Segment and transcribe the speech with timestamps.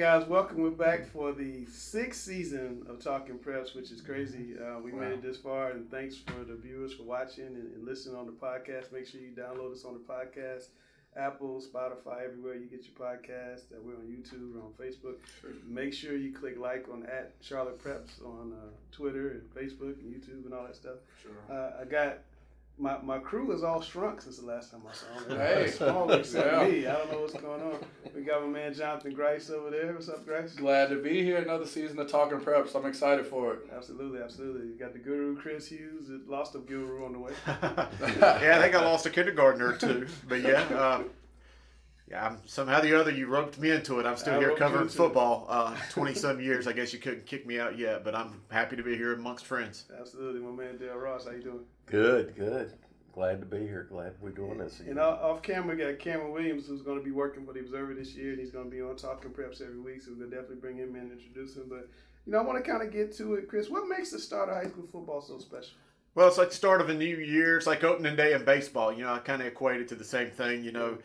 [0.00, 0.62] guys, welcome.
[0.62, 4.54] We're back for the sixth season of Talking Preps, which is crazy.
[4.58, 5.00] Uh, we wow.
[5.00, 8.24] made it this far, and thanks for the viewers for watching and, and, listening on
[8.24, 8.92] the podcast.
[8.92, 10.68] Make sure you download us on the podcast,
[11.18, 13.64] Apple, Spotify, everywhere you get your podcast.
[13.70, 15.16] Uh, we're on YouTube, we're on Facebook.
[15.38, 15.50] Sure.
[15.68, 20.14] Make sure you click like on at Charlotte Preps on uh, Twitter and Facebook and
[20.14, 20.96] YouTube and all that stuff.
[21.22, 21.54] Sure.
[21.54, 22.20] Uh, I got
[22.80, 25.38] my, my crew is all shrunk since the last time I saw them.
[25.38, 26.64] Hey, smaller except yeah.
[26.66, 26.86] me.
[26.86, 27.78] I don't know what's going on.
[28.14, 29.92] We got my man Jonathan Grice over there.
[29.92, 30.54] What's up, Grice?
[30.54, 31.36] Glad to be here.
[31.36, 32.74] Another season of Talking Preps.
[32.74, 33.60] I'm excited for it.
[33.76, 34.68] Absolutely, absolutely.
[34.68, 36.10] You got the guru Chris Hughes.
[36.26, 37.32] Lost a guru on the way.
[37.46, 40.06] yeah, I think I lost a kindergartner or two.
[40.26, 41.02] But yeah, uh,
[42.10, 42.28] yeah.
[42.28, 44.06] I'm, somehow the other, you roped me into it.
[44.06, 45.46] I'm still I here covering football.
[45.50, 46.66] Uh, Twenty some years.
[46.66, 49.44] I guess you couldn't kick me out yet, but I'm happy to be here amongst
[49.44, 49.84] friends.
[49.98, 51.26] Absolutely, my man Dale Ross.
[51.26, 51.60] How you doing?
[51.90, 52.72] Good, good.
[53.12, 53.88] Glad to be here.
[53.90, 54.78] Glad we're doing this.
[54.78, 54.92] Again.
[54.92, 57.94] And off camera, we got Cameron Williams, who's going to be working for the Observer
[57.94, 60.02] this year, and he's going to be on Talking Preps every week.
[60.02, 61.64] So we're going to definitely bring him in and introduce him.
[61.68, 61.88] But
[62.26, 63.68] you know, I want to kind of get to it, Chris.
[63.68, 65.72] What makes the start of high school football so special?
[66.14, 67.56] Well, it's like the start of a new year.
[67.56, 68.92] It's like opening day in baseball.
[68.92, 70.62] You know, I kind of equate it to the same thing.
[70.62, 70.98] You know,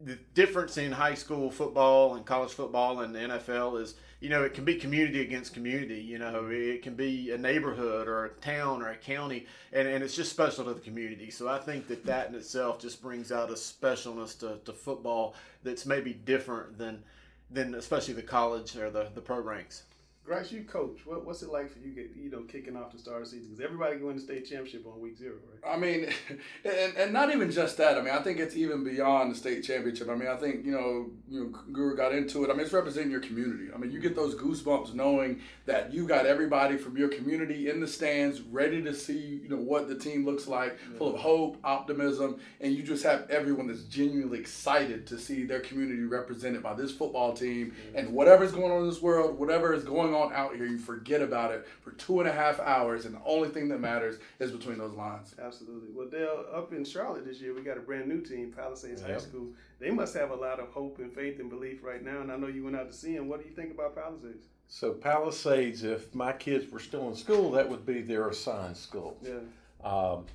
[0.00, 4.42] the difference in high school football and college football and the NFL is you know,
[4.42, 6.00] it can be community against community.
[6.00, 10.02] You know, it can be a neighborhood or a town or a county, and, and
[10.02, 11.30] it's just special to the community.
[11.30, 15.34] So I think that that in itself just brings out a specialness to, to football
[15.62, 17.02] that's maybe different than
[17.50, 19.84] than especially the college or the, the pro ranks.
[20.28, 21.00] Grice, you coach.
[21.06, 23.30] What, what's it like for you, get, you know, kicking off the start of the
[23.30, 23.48] season?
[23.48, 25.74] Because everybody going to the state championship on week zero, right?
[25.74, 26.10] I mean,
[26.66, 27.96] and, and not even just that.
[27.96, 30.10] I mean, I think it's even beyond the state championship.
[30.10, 32.50] I mean, I think you know, you know, Guru got into it.
[32.50, 33.72] I mean, it's representing your community.
[33.74, 37.80] I mean, you get those goosebumps knowing that you got everybody from your community in
[37.80, 40.98] the stands, ready to see, you know, what the team looks like, yeah.
[40.98, 45.60] full of hope, optimism, and you just have everyone that's genuinely excited to see their
[45.60, 47.74] community represented by this football team.
[47.94, 48.00] Yeah.
[48.00, 50.78] And whatever's going on in this world, whatever is going on on out here, you
[50.78, 54.18] forget about it for two and a half hours, and the only thing that matters
[54.38, 55.34] is between those lines.
[55.40, 55.88] Absolutely.
[55.94, 59.10] Well, Dale, up in Charlotte this year, we got a brand new team, Palisades yep.
[59.12, 59.48] High School.
[59.78, 62.36] They must have a lot of hope and faith and belief right now, and I
[62.36, 63.28] know you went out to see them.
[63.28, 64.46] What do you think about Palisades?
[64.68, 69.16] So Palisades, if my kids were still in school, that would be their assigned school.
[69.22, 69.38] Yeah.
[69.82, 70.26] Um,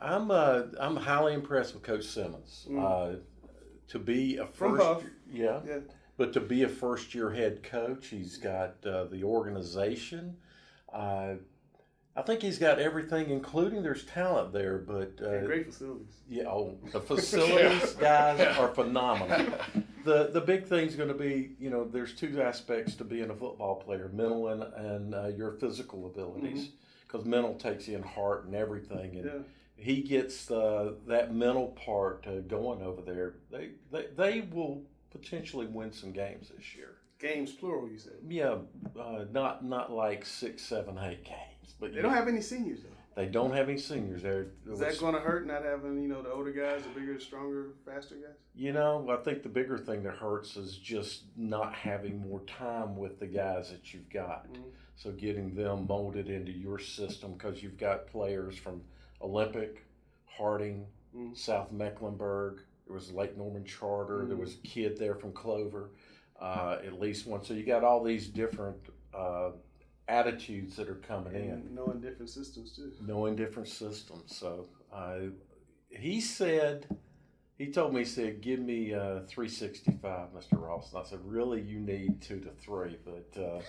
[0.00, 2.66] I'm uh, I'm highly impressed with Coach Simmons.
[2.68, 2.82] Mm.
[3.14, 3.16] Uh,
[3.88, 5.78] to be a first, yeah, yeah,
[6.22, 10.36] but to be a first year head coach, he's got uh, the organization.
[10.94, 11.34] Uh,
[12.14, 16.20] I think he's got everything, including there's talent there, but uh, great facilities.
[16.28, 19.52] Yeah, oh, the facilities guys are phenomenal.
[20.04, 23.36] The the big thing's going to be, you know, there's two aspects to being a
[23.36, 26.70] football player: mental and and uh, your physical abilities.
[27.06, 27.30] Because mm-hmm.
[27.30, 29.38] mental takes in heart and everything, and yeah.
[29.76, 33.34] he gets the that mental part uh, going over there.
[33.52, 34.82] They they they will
[35.12, 36.96] potentially win some games this year.
[37.18, 38.14] Games plural, you said.
[38.28, 38.56] Yeah,
[38.98, 41.74] uh, not not like six, seven, eight games.
[41.78, 42.88] But they don't have any seniors though.
[43.14, 44.46] They don't have any seniors there.
[44.70, 47.72] Is that going to hurt not having you know the older guys, the bigger, stronger,
[47.84, 48.36] faster guys?
[48.54, 52.96] You know, I think the bigger thing that hurts is just not having more time
[52.96, 54.50] with the guys that you've got.
[54.50, 54.62] Mm-hmm.
[54.96, 58.82] So getting them molded into your system because you've got players from
[59.20, 59.84] Olympic,
[60.26, 61.34] Harding, mm-hmm.
[61.34, 62.60] South Mecklenburg,
[62.92, 64.18] there was Lake Norman Charter.
[64.18, 64.28] Mm-hmm.
[64.28, 65.90] There was a kid there from Clover,
[66.38, 67.42] uh, at least one.
[67.42, 68.76] So you got all these different
[69.14, 69.52] uh,
[70.08, 71.74] attitudes that are coming and in.
[71.74, 72.92] Knowing different systems too.
[73.00, 74.36] Knowing different systems.
[74.36, 75.30] So uh,
[75.88, 76.86] he said,
[77.56, 80.60] he told me, he said, give me uh, 365, Mr.
[80.60, 80.92] Ross.
[80.92, 82.98] And I said, really, you need two to three.
[83.06, 83.60] But uh,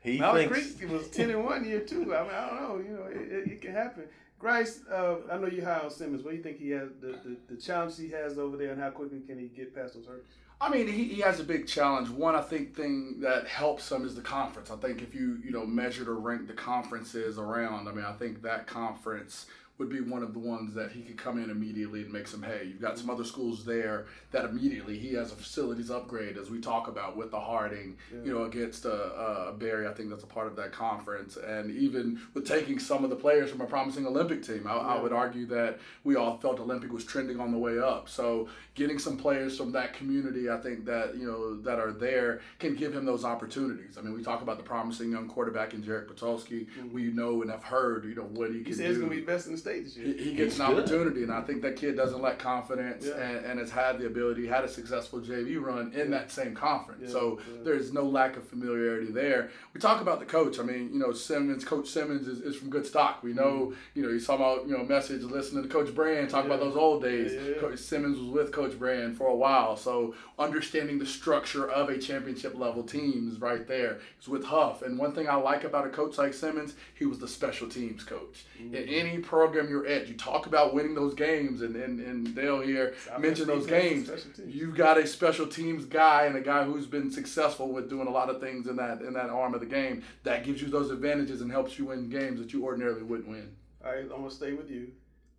[0.00, 0.74] he Malik thinks.
[0.76, 2.14] Creek was 10 in one year too.
[2.14, 2.84] I mean, I don't know.
[2.86, 4.04] You know, it, it, it can happen.
[4.40, 6.22] Grice, uh, I know you on Simmons.
[6.22, 8.80] What do you think he has, the, the, the challenge he has over there, and
[8.80, 10.24] how quickly can he get past those hurdles?
[10.62, 12.08] I mean, he, he has a big challenge.
[12.08, 14.70] One, I think, thing that helps him is the conference.
[14.70, 18.12] I think if you you know measured or ranked the conferences around, I mean, I
[18.12, 19.46] think that conference
[19.80, 22.42] would be one of the ones that he could come in immediately and make some
[22.42, 22.66] hay.
[22.68, 26.60] You've got some other schools there that immediately he has a facilities upgrade, as we
[26.60, 28.22] talk about with the Harding, yeah.
[28.22, 29.88] you know, against uh, uh, Berry.
[29.88, 31.38] I think that's a part of that conference.
[31.38, 34.80] And even with taking some of the players from a promising Olympic team, I, yeah.
[34.80, 38.06] I would argue that we all felt Olympic was trending on the way up.
[38.10, 42.42] So getting some players from that community, I think that, you know, that are there
[42.58, 43.96] can give him those opportunities.
[43.96, 46.66] I mean, we talk about the promising young quarterback in Jarek Patulski.
[46.66, 46.92] Mm-hmm.
[46.92, 48.88] We know and have heard, you know, what he can he said do.
[48.88, 50.06] He's going to be best in the state State this year.
[50.06, 50.78] He, he gets He's an good.
[50.84, 53.14] opportunity, and I think that kid doesn't lack confidence Yeah.
[53.20, 57.02] and, and has had the ability, had a successful JV run in that same conference.
[57.04, 57.62] Yeah, so yeah.
[57.64, 59.50] there's no lack of familiarity there.
[59.74, 60.58] We talk about the coach.
[60.58, 63.22] I mean, you know, Simmons, Coach Simmons is, is from good stock.
[63.22, 66.44] We know, you know, he's talking about, you know, message, listening to Coach Brand, talk
[66.44, 66.60] about.
[66.60, 67.32] Those old days.
[67.32, 67.60] Yeah, yeah, yeah.
[67.60, 69.76] Coach Simmons was with Coach Brand for a while.
[69.76, 73.98] So understanding the structure of a championship level team is right there.
[74.18, 74.82] He's with Hough.
[74.82, 78.04] And one thing I like about a coach like Simmons, he was the special teams
[78.04, 78.44] coach.
[78.60, 78.74] Mm-hmm.
[78.74, 82.60] In any program you're at, you talk about winning those games, and, and, and Dale
[82.60, 84.10] here Offense, mentioned those games.
[84.46, 88.10] You've got a special teams guy and a guy who's been successful with doing a
[88.10, 90.02] lot of things in that in that arm of the game.
[90.24, 93.56] That gives you those advantages and helps you win games that you ordinarily wouldn't win.
[93.84, 94.92] All right, I'm gonna stay with you.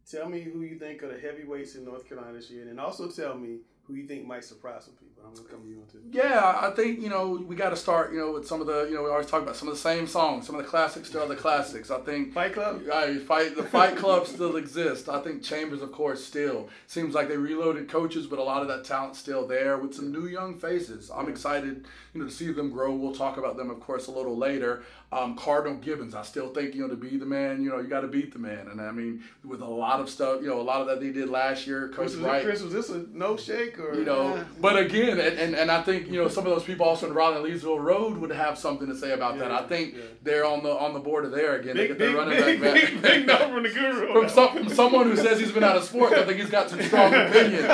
[0.10, 3.10] Tell me who you think are the heavyweights in North Carolina this year, and also
[3.10, 5.11] tell me who you think might surprise some people.
[5.26, 6.00] I'm gonna come to you on too.
[6.12, 8.86] Yeah, I think you know we got to start you know with some of the
[8.90, 11.10] you know we always talk about some of the same songs, some of the classics
[11.10, 11.90] still are the classics.
[11.90, 12.82] I think Fight Club.
[12.92, 15.08] I fight the Fight Club still exists.
[15.08, 18.68] I think Chambers, of course, still seems like they reloaded coaches, but a lot of
[18.68, 21.12] that talent still there with some new young faces.
[21.14, 22.94] I'm excited, you know, to see them grow.
[22.94, 24.84] We'll talk about them, of course, a little later.
[25.14, 27.88] Um, Cardinal Gibbons, I still think you know to be the man, you know, you
[27.88, 30.62] got to beat the man, and I mean with a lot of stuff, you know,
[30.62, 31.90] a lot of that they did last year.
[31.90, 34.42] Coach Chris, was, Wright, Chris, was this a no shake or you know.
[34.62, 37.14] But again, and, and, and I think you know some of those people also in
[37.14, 39.52] Raleigh and Leesville Road would have something to say about that.
[39.52, 40.04] I think yeah.
[40.24, 41.76] they're on the on the board of there again.
[41.76, 43.12] they big, get their big, running big, back big, back.
[43.12, 44.14] big no from the guru?
[44.14, 46.70] From, some, from someone who says he's been out of sports, I think he's got
[46.70, 47.70] some strong opinions.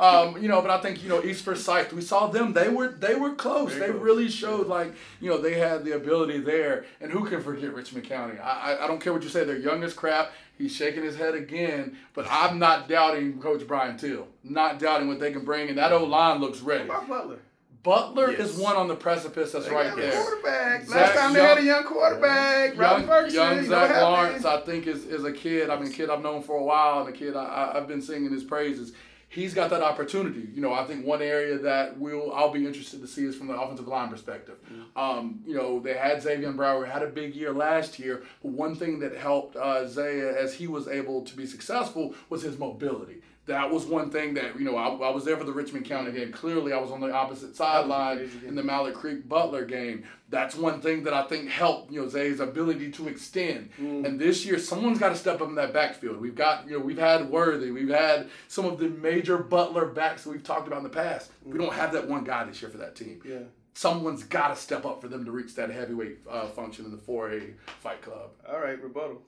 [0.00, 1.92] Um, you know, but I think you know East Forsyth.
[1.92, 3.72] We saw them; they were they were close.
[3.72, 4.02] Very they close.
[4.02, 6.77] really showed like you know they had the ability there.
[7.00, 8.38] And who can forget Richmond County?
[8.38, 10.32] I I, I don't care what you say; they're young as crap.
[10.56, 14.26] He's shaking his head again, but I'm not doubting Coach Brian Till.
[14.42, 16.88] Not doubting what they can bring, and that old line looks ready.
[16.88, 17.38] What about Butler?
[17.84, 18.50] Butler Yes.
[18.50, 20.12] is one on the precipice that's They right got a there.
[20.20, 20.84] Quarterback.
[20.84, 22.76] Zach Last time they had a young quarterback.
[22.76, 23.34] Robert Young, Ferguson.
[23.40, 24.02] young you know Zach what?
[24.02, 25.70] Lawrence, I think, is, is a kid.
[25.70, 27.86] I mean, a kid I've known for a while, and a kid I, I, I've
[27.86, 28.92] been singing his praises.
[29.30, 30.48] He's got that opportunity.
[30.54, 33.48] You know, I think one area that we'll I'll be interested to see is from
[33.48, 34.56] the offensive line perspective.
[34.96, 38.52] Um, you know, they had Xavier and Brower had a big year last year, but
[38.52, 42.58] one thing that helped uh, Zaya as he was able to be successful was his
[42.58, 43.20] mobility.
[43.48, 46.12] That was one thing that you know I, I was there for the Richmond County
[46.12, 46.30] game.
[46.30, 50.04] Clearly, I was on the opposite sideline in the Mallard Creek Butler game.
[50.28, 53.70] That's one thing that I think helped you know Zay's ability to extend.
[53.78, 56.20] And this year, someone's got to step up in that backfield.
[56.20, 60.24] We've got you know we've had Worthy, we've had some of the major Butler backs
[60.24, 61.32] that we've talked about in the past.
[61.42, 63.22] We don't have that one guy this year for that team.
[63.24, 63.38] Yeah.
[63.72, 66.96] Someone's got to step up for them to reach that heavyweight uh, function in the
[66.96, 68.30] 4A Fight Club.
[68.46, 69.22] All right, rebuttal.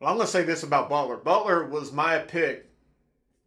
[0.00, 1.16] Well, I'm going to say this about Butler.
[1.16, 2.68] Butler was my pick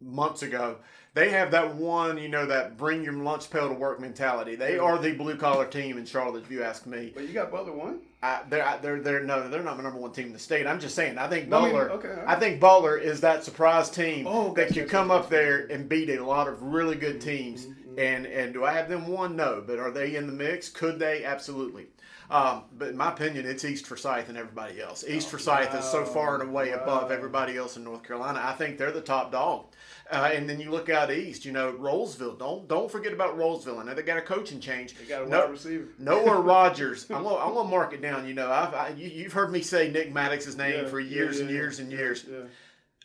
[0.00, 0.76] months ago.
[1.12, 4.54] They have that one, you know, that bring your lunch pail to work mentality.
[4.54, 7.10] They are the blue collar team in Charlotte, if you ask me.
[7.12, 7.98] But you got Butler one.
[8.22, 10.68] I, they're, I- they're, they're, no, they're not my number one team in the state.
[10.68, 12.28] I'm just saying, I think No, I mean, Butler, okay, right.
[12.28, 16.10] I think Butler is that surprise team Oh, that can come up there and beat
[16.10, 17.66] a lot of really good teams.
[17.66, 19.34] Mm-hmm, And and do I have them one?
[19.34, 20.68] No, but are they in the mix?
[20.68, 21.24] Could they?
[21.24, 21.88] Absolutely.
[22.30, 25.04] Um, but in my opinion, it's East Forsyth and everybody else.
[25.08, 28.40] East Forsyth is so far and away above everybody else in North Carolina.
[28.40, 29.64] I think they're the top dog.
[30.10, 32.36] Uh, and then you look out east, you know, Rolesville.
[32.38, 33.78] Don't don't forget about Rolesville.
[33.78, 34.94] I know they got a coaching change.
[34.96, 35.84] They got a No- wide receiver.
[35.98, 37.06] Noah Rogers.
[37.10, 38.26] I'm gonna, I'm gonna mark it down.
[38.26, 41.36] You know, I've, I, you, you've heard me say Nick Maddox's name Yeah, for years
[41.36, 42.24] yeah, and years and years.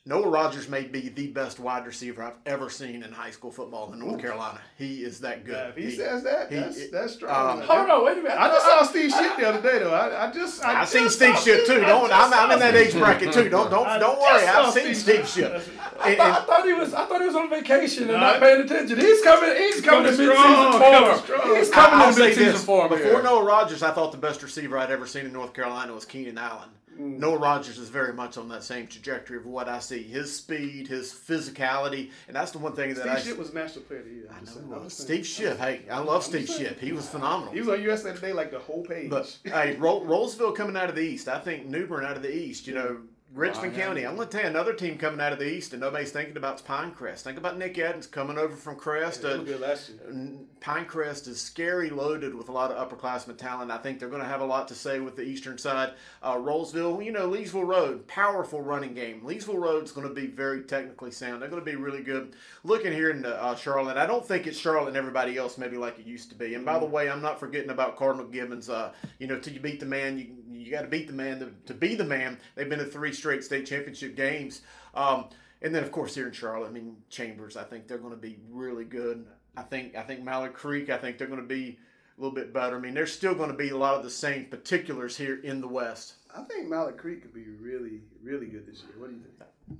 [0.08, 0.14] Yeah.
[0.16, 3.92] Noah Rogers may be the best wide receiver I've ever seen in high school football
[3.92, 4.60] in North Carolina.
[4.78, 5.54] He is that good.
[5.56, 7.62] Yeah, if he, He- says that, he- that's that's strong.
[7.62, 8.38] um, Hold on, wait a minute.
[8.40, 9.94] I just saw Steve Ship the other day though.
[9.94, 11.84] I, I just I, I've seen Steve saw Ship too.
[11.84, 13.50] I Don't I'm, I'm in that age bracket too.
[13.50, 14.46] Don't don't I don't worry.
[14.46, 15.62] I've seen Steve Steve Ship.
[15.64, 15.74] Ship.
[16.00, 16.94] I And- thought, I thought he was.
[16.94, 19.00] I thought he was on vacation and No, not paying attention.
[19.00, 19.56] He's coming.
[19.56, 20.82] He's coming, Coming to midseason strong, form.
[21.04, 21.56] coming strong.
[21.56, 22.90] He's coming I'll to say midseason this: form.
[22.90, 23.24] before.
[23.24, 26.38] Noah Rogers, I thought the best receiver I'd ever seen in North Carolina was Keenan
[26.38, 26.70] Allen.
[27.00, 27.20] Mm.
[27.20, 30.02] Noah Rogers is very much on that same trajectory of what I see.
[30.04, 33.20] His speed, his physicality, and that's the one thing that Steve I.
[33.20, 34.28] Ship was national player of the year.
[34.30, 34.68] I'm I know saying.
[34.68, 34.94] he I'm was.
[34.96, 35.24] just saying.
[35.24, 35.58] Steve Ship.
[35.60, 36.80] Hey, I love Steve Ship.
[36.80, 37.54] He was phenomenal.
[37.54, 39.10] He was on USA Today like the whole page.
[39.10, 41.28] But hey, Ro- Rolesville coming out of the East.
[41.28, 42.66] I think New Bern out of the East.
[42.68, 42.98] You know,
[43.36, 43.86] Richmond yeah.
[43.86, 44.08] County.
[44.08, 46.38] I'm going to tell you another team coming out of the East, and nobody's thinking
[46.38, 47.20] about is Pinecrest.
[47.20, 49.26] Think about Nick Adams coming over from Crest.
[49.26, 50.00] Uh, were good last year.
[50.08, 53.72] N- Pinecrest is scary loaded with a lot of upperclassmen talent.
[53.72, 55.92] I think they're going to have a lot to say with the eastern side.
[56.24, 59.22] Uh, Rolesville, you know, Leesville Road, powerful running game.
[59.22, 61.42] Leesville Road's going to be very technically sound.
[61.42, 62.36] They're going to be really good.
[62.64, 66.00] Looking here in uh, Charlotte, I don't think it's Charlotte and everybody else maybe like
[66.00, 66.56] it used to be.
[66.56, 68.70] And by the way, I'm not forgetting about Cardinal Gibbons.
[68.70, 70.28] Uh, you know, till you beat the man, you
[70.66, 72.40] you got to beat the man to, to be the man.
[72.56, 74.62] They've been to three straight state championship games.
[74.96, 75.26] Um,
[75.62, 77.56] and then of course here in Charlotte, I mean Chambers.
[77.56, 79.26] I think they're going to be really good.
[79.56, 80.90] I think I think Mallard Creek.
[80.90, 81.78] I think they're going to be
[82.18, 82.78] a little bit better.
[82.78, 85.62] I mean, there's still going to be a lot of the same particulars here in
[85.62, 86.16] the West.
[86.36, 89.00] I think Mallard Creek could be really, really good this year.
[89.00, 89.80] What do you think?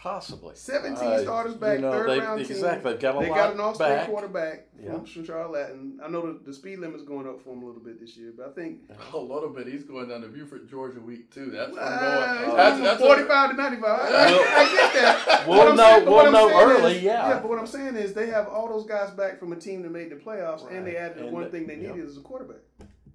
[0.00, 0.54] Possibly.
[0.54, 2.92] 17 uh, starters back, you know, third round exactly.
[2.92, 4.92] They've got a they lot got an all-state quarterback yeah.
[4.92, 6.00] from, from Charlotte Latin.
[6.02, 8.32] I know the, the speed limit's going up for him a little bit this year,
[8.34, 8.78] but I think
[9.12, 9.66] a little bit.
[9.66, 11.50] He's going down to Buford, Georgia, week two.
[11.50, 12.56] That's uh, going.
[12.56, 13.84] That's, that's 45 to 95.
[13.84, 15.44] I, I get that.
[15.46, 15.98] We'll know.
[15.98, 16.96] Saying, we'll know early.
[16.96, 17.28] Is, yeah.
[17.28, 19.82] Yeah, but what I'm saying is they have all those guys back from a team
[19.82, 20.76] that made the playoffs, right.
[20.76, 22.62] and they added and one the, thing they needed is a quarterback.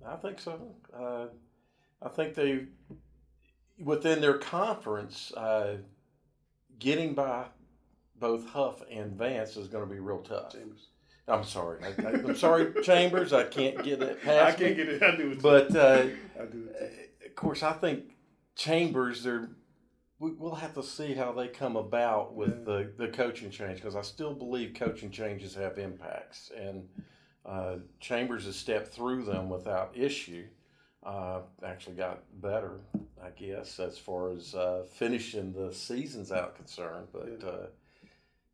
[0.08, 0.62] I think so.
[0.96, 1.26] Uh,
[2.00, 2.68] I think they
[3.80, 5.34] within their conference.
[5.36, 5.78] Uh,
[6.80, 7.46] getting by
[8.20, 10.54] both Hough and Vance is going to be real tough.
[10.54, 10.88] Chambers.
[11.28, 11.80] I'm sorry.
[11.84, 13.34] I, am sorry, Chambers.
[13.34, 14.56] I can't get it past.
[14.56, 14.84] I can't me.
[14.84, 15.04] get it.
[15.04, 15.42] I do it.
[15.42, 16.06] But uh,
[16.40, 16.80] I do it.
[16.80, 17.28] Too.
[17.28, 18.16] Of course, I think
[18.56, 19.24] Chambers.
[19.24, 19.50] They're.
[20.18, 22.64] We, will have to see how they come about with yeah.
[22.64, 26.88] the, the coaching change because I still believe coaching changes have impacts and
[27.46, 30.46] uh, Chambers has stepped through them without issue
[31.06, 32.72] uh, actually got better,
[33.24, 37.08] I guess, as far as uh, finishing the seasons out concerned.
[37.14, 37.68] But uh,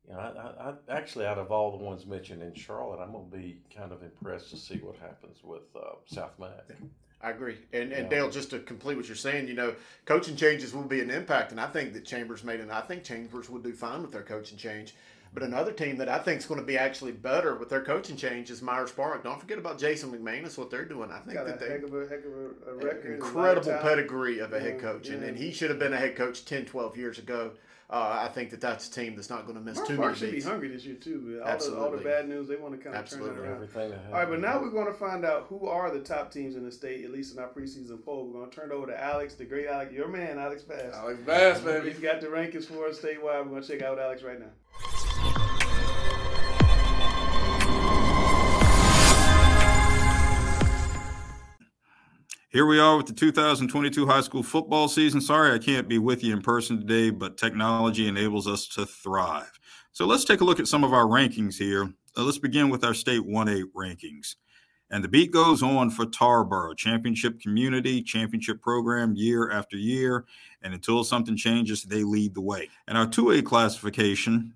[0.08, 3.30] you know, I, I, actually, out of all the ones mentioned in Charlotte, I'm going
[3.30, 6.78] to be kind of impressed to see what happens with uh, South Meck.
[7.24, 7.58] I agree.
[7.72, 8.10] And, and yeah.
[8.10, 11.52] Dale, just to complete what you're saying, you know, coaching changes will be an impact,
[11.52, 14.24] and I think that Chambers made, and I think Chambers would do fine with their
[14.24, 14.96] coaching change.
[15.34, 18.18] But another team that I think is going to be actually better with their coaching
[18.18, 19.24] change is Myers Park.
[19.24, 21.10] Don't forget about Jason McManus, what they're doing.
[21.10, 24.40] I think Got that they heck of a, heck of a, a record, incredible pedigree
[24.40, 25.16] of a head coach, yeah.
[25.16, 27.52] and, and he should have been a head coach 10, 12 years ago.
[27.90, 30.08] Uh, I think that that's a team that's not going to miss Mark too Park
[30.12, 30.46] many should beats.
[30.46, 31.42] be hungry this year too.
[31.46, 33.36] All the, all the bad news, they want to kind of Absolutely.
[33.36, 33.56] turn it around.
[33.56, 36.56] Everything all right, but now we're going to find out who are the top teams
[36.56, 38.28] in the state, at least in our preseason poll.
[38.28, 40.94] We're going to turn it over to Alex, the great Alex, your man, Alex Bass.
[40.96, 41.90] Alex Bass, baby.
[41.90, 43.44] He's got the rankings for us statewide.
[43.44, 45.01] We're going to check out Alex right now.
[52.52, 55.22] Here we are with the 2022 high school football season.
[55.22, 59.58] Sorry I can't be with you in person today, but technology enables us to thrive.
[59.94, 61.94] So let's take a look at some of our rankings here.
[62.18, 64.36] Uh, let's begin with our state 1A rankings.
[64.90, 70.26] And the beat goes on for Tarboro, championship community, championship program year after year.
[70.62, 72.68] And until something changes, they lead the way.
[72.86, 74.56] And our 2A classification,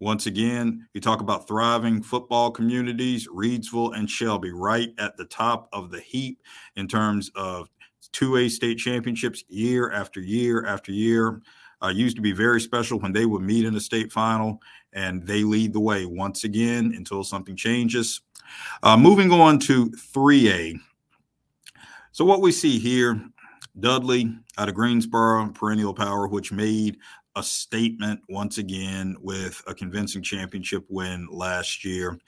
[0.00, 5.68] once again, we talk about thriving football communities, Reidsville and Shelby, right at the top
[5.72, 6.42] of the heap
[6.76, 7.68] in terms of
[8.12, 11.40] 2A state championships year after year after year.
[11.82, 14.60] Uh, used to be very special when they would meet in the state final,
[14.92, 18.22] and they lead the way once again until something changes.
[18.82, 20.78] Uh, moving on to 3A.
[22.12, 23.20] So, what we see here
[23.78, 26.98] Dudley out of Greensboro, perennial power, which made
[27.36, 32.18] a statement once again with a convincing championship win last year.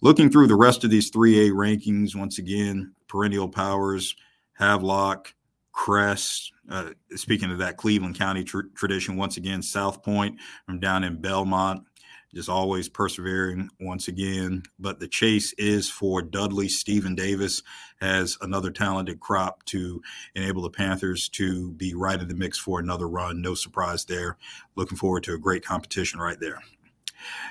[0.00, 4.14] Looking through the rest of these 3A rankings, once again, perennial powers,
[4.54, 5.34] Havelock,
[5.72, 6.52] Crest.
[6.70, 11.20] Uh, speaking of that Cleveland County tr- tradition, once again, South Point from down in
[11.20, 11.84] Belmont
[12.34, 14.62] just always persevering once again.
[14.78, 16.68] But the chase is for Dudley.
[16.68, 17.62] Stephen Davis
[18.00, 20.02] has another talented crop to
[20.34, 23.42] enable the Panthers to be right in the mix for another run.
[23.42, 24.38] No surprise there.
[24.76, 26.60] Looking forward to a great competition right there.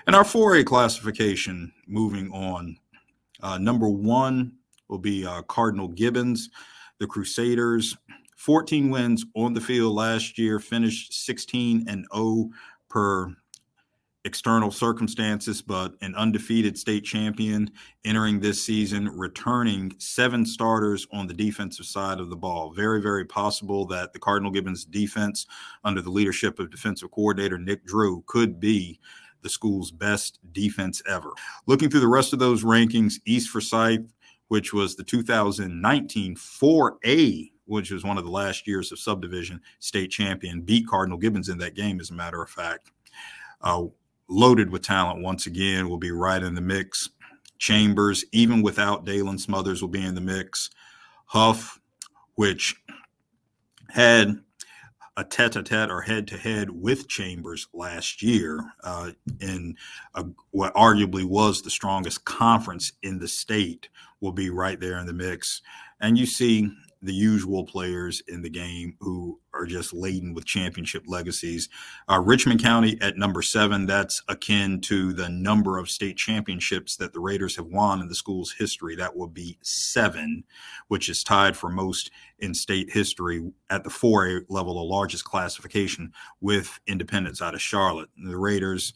[0.07, 2.77] And our 4A classification moving on.
[3.41, 4.53] Uh, number one
[4.87, 6.49] will be uh, Cardinal Gibbons,
[6.99, 7.97] the Crusaders.
[8.35, 12.49] 14 wins on the field last year, finished 16 and 0
[12.89, 13.35] per
[14.23, 17.71] external circumstances, but an undefeated state champion
[18.05, 22.71] entering this season, returning seven starters on the defensive side of the ball.
[22.71, 25.47] Very, very possible that the Cardinal Gibbons defense,
[25.83, 28.99] under the leadership of defensive coordinator Nick Drew, could be
[29.41, 31.33] the school's best defense ever.
[31.65, 34.13] Looking through the rest of those rankings, East Forsyth,
[34.49, 40.11] which was the 2019 4A which was one of the last years of subdivision state
[40.11, 42.91] champion, beat Cardinal Gibbons in that game, as a matter of fact.
[43.61, 43.85] Uh,
[44.31, 47.09] loaded with talent once again, will be right in the mix.
[47.59, 50.69] Chambers, even without Dalen Smothers, will be in the mix.
[51.25, 51.79] Hough,
[52.35, 52.75] which
[53.89, 54.39] had
[55.17, 59.11] a tete-a-tete or head-to-head with Chambers last year uh,
[59.41, 59.75] in
[60.15, 63.89] a, what arguably was the strongest conference in the state,
[64.21, 65.61] will be right there in the mix.
[65.99, 66.71] And you see
[67.01, 71.69] the usual players in the game who are just laden with championship legacies.
[72.09, 77.13] Uh, Richmond County at number seven, that's akin to the number of state championships that
[77.13, 78.95] the Raiders have won in the school's history.
[78.95, 80.43] That would be seven,
[80.87, 86.11] which is tied for most in state history at the 4A level, the largest classification
[86.41, 88.09] with Independence out of Charlotte.
[88.25, 88.93] The Raiders,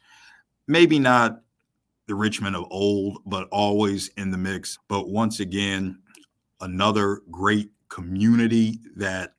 [0.67, 1.41] maybe not
[2.07, 4.79] the Richmond of old, but always in the mix.
[4.87, 5.99] But once again,
[6.61, 9.33] another great community that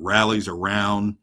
[0.00, 1.16] rallies around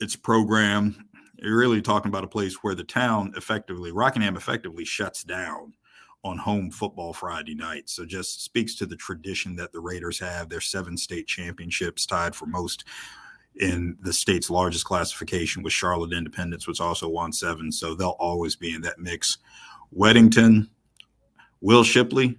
[0.00, 1.08] its program.
[1.36, 5.72] You're really talking about a place where the town effectively, Rockingham effectively shuts down
[6.24, 7.88] on home football Friday night.
[7.88, 10.48] So just speaks to the tradition that the Raiders have.
[10.48, 12.84] Their seven state championships tied for most
[13.60, 17.70] in the state's largest classification with Charlotte Independence, which also won seven.
[17.70, 19.38] So they'll always be in that mix.
[19.96, 20.68] Weddington,
[21.60, 22.38] Will Shipley,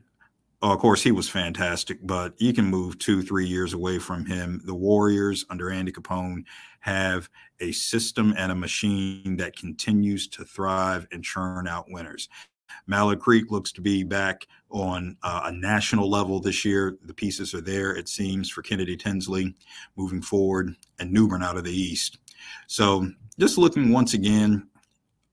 [0.62, 4.26] oh, of course, he was fantastic, but you can move two, three years away from
[4.26, 4.62] him.
[4.66, 6.44] The Warriors under Andy Capone
[6.82, 12.30] have a system and a machine that continues to thrive and churn out winners.
[12.88, 16.98] Mallard Creek looks to be back on uh, a national level this year.
[17.06, 19.56] The pieces are there, it seems, for Kennedy Tinsley
[19.96, 22.20] moving forward and New Bern out of the East.
[22.68, 24.68] So just looking once again,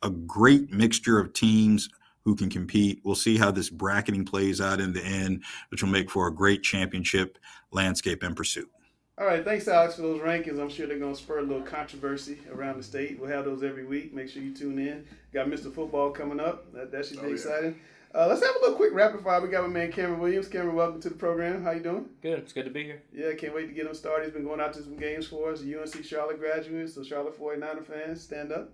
[0.02, 1.88] a great mixture of teams
[2.26, 3.00] who can compete.
[3.04, 6.34] We'll see how this bracketing plays out in the end, which will make for a
[6.34, 7.38] great championship
[7.70, 8.68] landscape and pursuit.
[9.16, 10.60] All right, thanks, Alex, for those rankings.
[10.60, 13.18] I'm sure they're going to spur a little controversy around the state.
[13.20, 14.12] We'll have those every week.
[14.12, 15.06] Make sure you tune in.
[15.32, 15.72] Got Mr.
[15.72, 16.70] Football coming up.
[16.72, 17.76] That, that should be oh, exciting.
[18.12, 18.22] Yeah.
[18.22, 19.40] Uh, let's have a little quick rapid fire.
[19.40, 20.48] We got my man Cameron Williams.
[20.48, 21.62] Cameron, welcome to the program.
[21.62, 22.06] How you doing?
[22.22, 22.40] Good.
[22.40, 23.02] It's good to be here.
[23.12, 24.24] Yeah, can't wait to get him started.
[24.24, 25.62] He's been going out to some games for us.
[25.62, 28.72] UNC Charlotte graduates, so Charlotte 49er fans, stand up.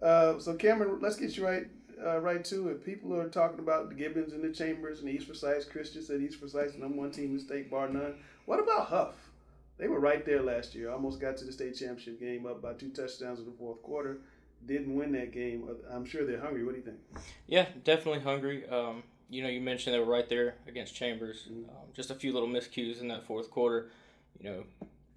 [0.00, 1.66] Uh, so Cameron, let's get you right
[2.04, 2.84] uh, right to it.
[2.84, 5.70] People are talking about the Gibbons and the Chambers and East Forsyth.
[5.70, 8.16] Christian said East Forsyth number one team in state, bar none.
[8.44, 9.30] What about Hough?
[9.78, 10.90] They were right there last year.
[10.90, 14.18] Almost got to the state championship game up by two touchdowns in the fourth quarter.
[14.64, 15.68] Didn't win that game.
[15.90, 16.64] I'm sure they're hungry.
[16.64, 16.98] What do you think?
[17.46, 18.66] Yeah, definitely hungry.
[18.68, 21.48] Um, you know, you mentioned they were right there against Chambers.
[21.50, 21.68] Mm-hmm.
[21.68, 23.90] Um, just a few little miscues in that fourth quarter.
[24.40, 24.64] You know,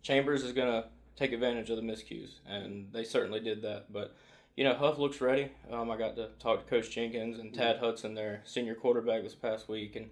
[0.01, 3.91] Chambers is going to take advantage of the miscues, and they certainly did that.
[3.91, 4.15] But
[4.55, 5.51] you know, Hough looks ready.
[5.71, 7.85] Um, I got to talk to Coach Jenkins and Tad mm-hmm.
[7.85, 10.09] Hudson, their senior quarterback, this past week, and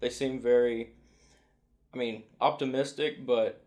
[0.00, 0.90] they seem very,
[1.94, 3.62] I mean, optimistic, but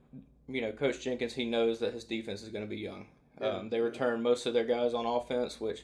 [0.47, 3.07] you know, Coach Jenkins, he knows that his defense is going to be young.
[3.41, 3.47] Yeah.
[3.47, 5.83] Um, they return most of their guys on offense, which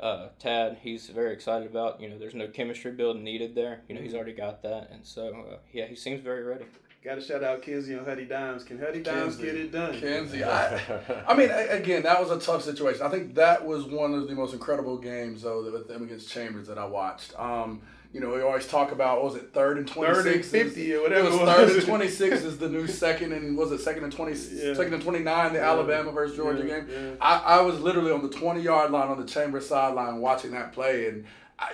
[0.00, 2.00] uh, Tad, he's very excited about.
[2.00, 3.82] You know, there's no chemistry building needed there.
[3.88, 4.06] You know, mm-hmm.
[4.06, 4.90] he's already got that.
[4.90, 6.64] And so, uh, yeah, he seems very ready.
[7.02, 8.62] Got to shout out Kenzie and Huddy Dimes.
[8.62, 9.42] Can Huddy Dimes Kenzie.
[9.42, 9.98] get it done?
[9.98, 10.44] Kenzie.
[10.44, 10.78] I,
[11.26, 13.00] I mean, again, that was a tough situation.
[13.02, 16.68] I think that was one of the most incredible games, though, with them against Chambers
[16.68, 17.32] that I watched.
[17.40, 17.80] Um,
[18.12, 20.92] you know, we always talk about was it third and twenty six, third and fifty
[20.94, 21.28] or whatever.
[21.28, 24.12] It was, third and twenty six is the new second and was it second and
[24.12, 24.74] twenty yeah.
[24.74, 25.70] second and twenty nine the yeah.
[25.70, 26.80] Alabama versus Georgia yeah.
[26.80, 27.16] game.
[27.20, 30.72] I, I was literally on the twenty yard line on the chamber sideline watching that
[30.72, 31.24] play and.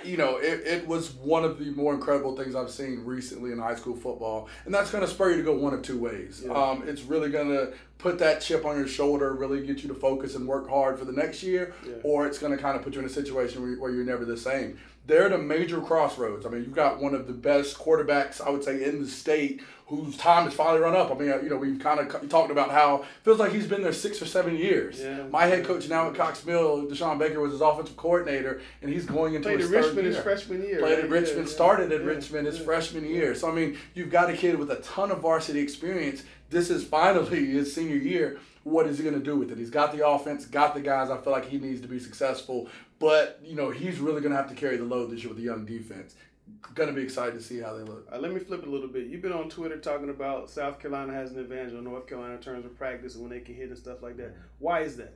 [0.03, 3.57] You know, it, it was one of the more incredible things I've seen recently in
[3.59, 6.43] high school football, and that's going to spur you to go one of two ways.
[6.55, 9.95] Um, it's really going to put that chip on your shoulder, really get you to
[9.95, 11.73] focus and work hard for the next year,
[12.03, 14.23] or it's going to kind of put you in a situation where, where you're never
[14.25, 16.45] the same they're at a major crossroads.
[16.45, 19.61] I mean, you've got one of the best quarterbacks, I would say, in the state
[19.87, 21.09] whose time has finally run up.
[21.09, 23.81] I mean, uh, you know, we've kind of talked about how feels like he's been
[23.81, 24.99] there six or seven years.
[24.99, 25.23] Yeah.
[25.31, 29.05] My head coach now at Cox Mill, Deshaun Baker, was his offensive coordinator, and he's
[29.05, 30.13] going into Played his at Richmond year.
[30.13, 30.79] his freshman year.
[30.79, 31.03] Played right?
[31.05, 33.33] at Richmond, yeah, started at Richmond his freshman year.
[33.33, 36.23] So, I mean, you've got a kid with a ton of varsity experience.
[36.49, 39.57] This is finally his senior year what is he going to do with it?
[39.57, 41.09] He's got the offense, got the guys.
[41.09, 42.67] I feel like he needs to be successful.
[42.99, 45.37] But you know, he's really going to have to carry the load this year with
[45.37, 46.15] the young defense.
[46.73, 48.07] Going to be excited to see how they look.
[48.11, 49.07] Uh, let me flip it a little bit.
[49.07, 52.41] You've been on Twitter talking about South Carolina has an advantage on North Carolina in
[52.41, 54.33] terms of practice and when they can hit and stuff like that.
[54.59, 55.13] Why is that?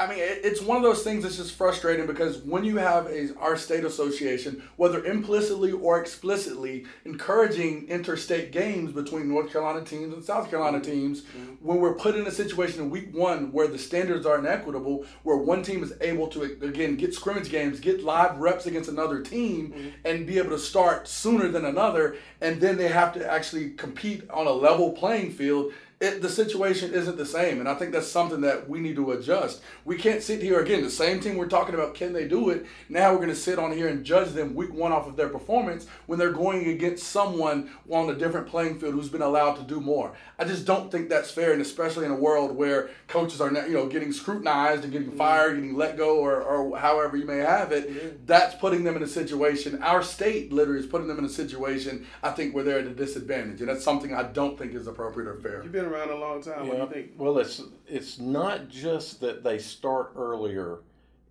[0.00, 3.36] I mean, it's one of those things that's just frustrating because when you have a
[3.38, 10.24] our state association, whether implicitly or explicitly encouraging interstate games between North Carolina teams and
[10.24, 10.90] South Carolina mm-hmm.
[10.90, 11.52] teams, mm-hmm.
[11.60, 15.36] when we're put in a situation in week one where the standards are inequitable, where
[15.36, 19.68] one team is able to again get scrimmage games, get live reps against another team,
[19.68, 19.88] mm-hmm.
[20.06, 24.22] and be able to start sooner than another, and then they have to actually compete
[24.30, 27.60] on a level playing field it, the situation isn't the same.
[27.60, 29.60] And I think that's something that we need to adjust.
[29.84, 32.64] We can't sit here again, the same team we're talking about, can they do it?
[32.88, 35.28] Now we're going to sit on here and judge them week one off of their
[35.28, 39.62] performance when they're going against someone on a different playing field who's been allowed to
[39.62, 40.12] do more.
[40.38, 43.74] I just don't think that's fair, and especially in a world where coaches are, you
[43.74, 45.18] know, getting scrutinized and getting mm-hmm.
[45.18, 47.90] fired, getting let go, or, or however you may have it.
[47.90, 48.16] Mm-hmm.
[48.24, 49.82] That's putting them in a situation.
[49.82, 52.06] Our state literally is putting them in a situation.
[52.22, 55.28] I think where they're at a disadvantage, and that's something I don't think is appropriate
[55.28, 55.60] or fair.
[55.90, 56.66] Around a long time.
[56.66, 56.74] Yeah.
[56.74, 57.14] What do you think?
[57.18, 60.80] Well, it's it's not just that they start earlier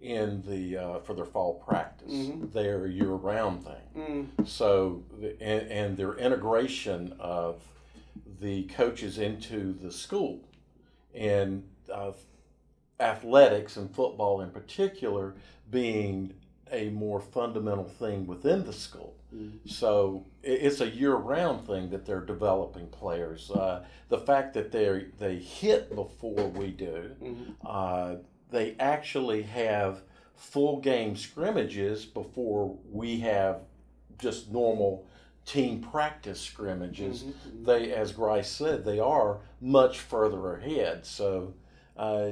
[0.01, 2.11] in the uh, for their fall practice.
[2.11, 2.45] Mm-hmm.
[2.53, 4.29] They're year round thing.
[4.37, 4.47] Mm.
[4.47, 5.03] So
[5.41, 7.61] and, and their integration of
[8.39, 10.41] the coaches into the school
[11.13, 12.11] and uh,
[12.99, 15.35] athletics and football in particular
[15.69, 16.33] being
[16.71, 19.15] a more fundamental thing within the school.
[19.35, 19.67] Mm-hmm.
[19.67, 23.51] So it's a year-round thing that they're developing players.
[23.51, 27.51] Uh, the fact that they they hit before we do, mm-hmm.
[27.65, 28.15] uh,
[28.49, 30.01] they actually have
[30.35, 33.61] full game scrimmages before we have
[34.17, 35.05] just normal
[35.45, 37.23] team practice scrimmages.
[37.23, 37.49] Mm-hmm.
[37.49, 37.63] mm-hmm.
[37.65, 41.05] They, as Grice said, they are much further ahead.
[41.05, 41.53] So.
[41.97, 42.31] Uh,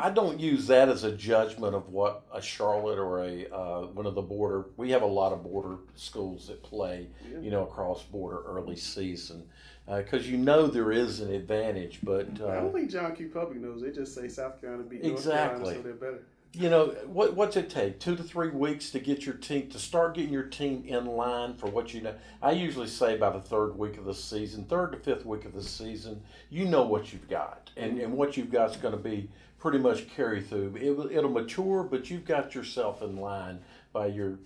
[0.00, 4.06] I don't use that as a judgment of what a Charlotte or a uh, one
[4.06, 4.66] of the border.
[4.76, 7.40] We have a lot of border schools that play, yeah.
[7.40, 9.44] you know, across border early season
[9.86, 11.98] because uh, you know there is an advantage.
[12.02, 13.28] But uh, I don't think John Q.
[13.28, 13.82] Public knows.
[13.82, 15.24] They just say South Carolina beat exactly.
[15.24, 16.24] North Carolina, so they're better.
[16.54, 17.34] You know what?
[17.34, 17.98] What's it take?
[17.98, 21.56] Two to three weeks to get your team to start getting your team in line
[21.56, 22.14] for what you know.
[22.40, 25.54] I usually say by the third week of the season, third to fifth week of
[25.54, 29.02] the season, you know what you've got, and and what you've got is going to
[29.02, 29.28] be
[29.58, 30.76] pretty much carry through.
[30.76, 33.60] It, it'll mature, but you've got yourself in line
[33.92, 34.38] by your,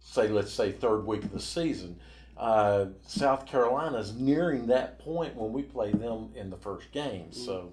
[0.00, 1.98] say, let's say, third week of the season.
[2.36, 7.26] Uh, South Carolina is nearing that point when we play them in the first game.
[7.26, 7.44] Mm-hmm.
[7.44, 7.72] So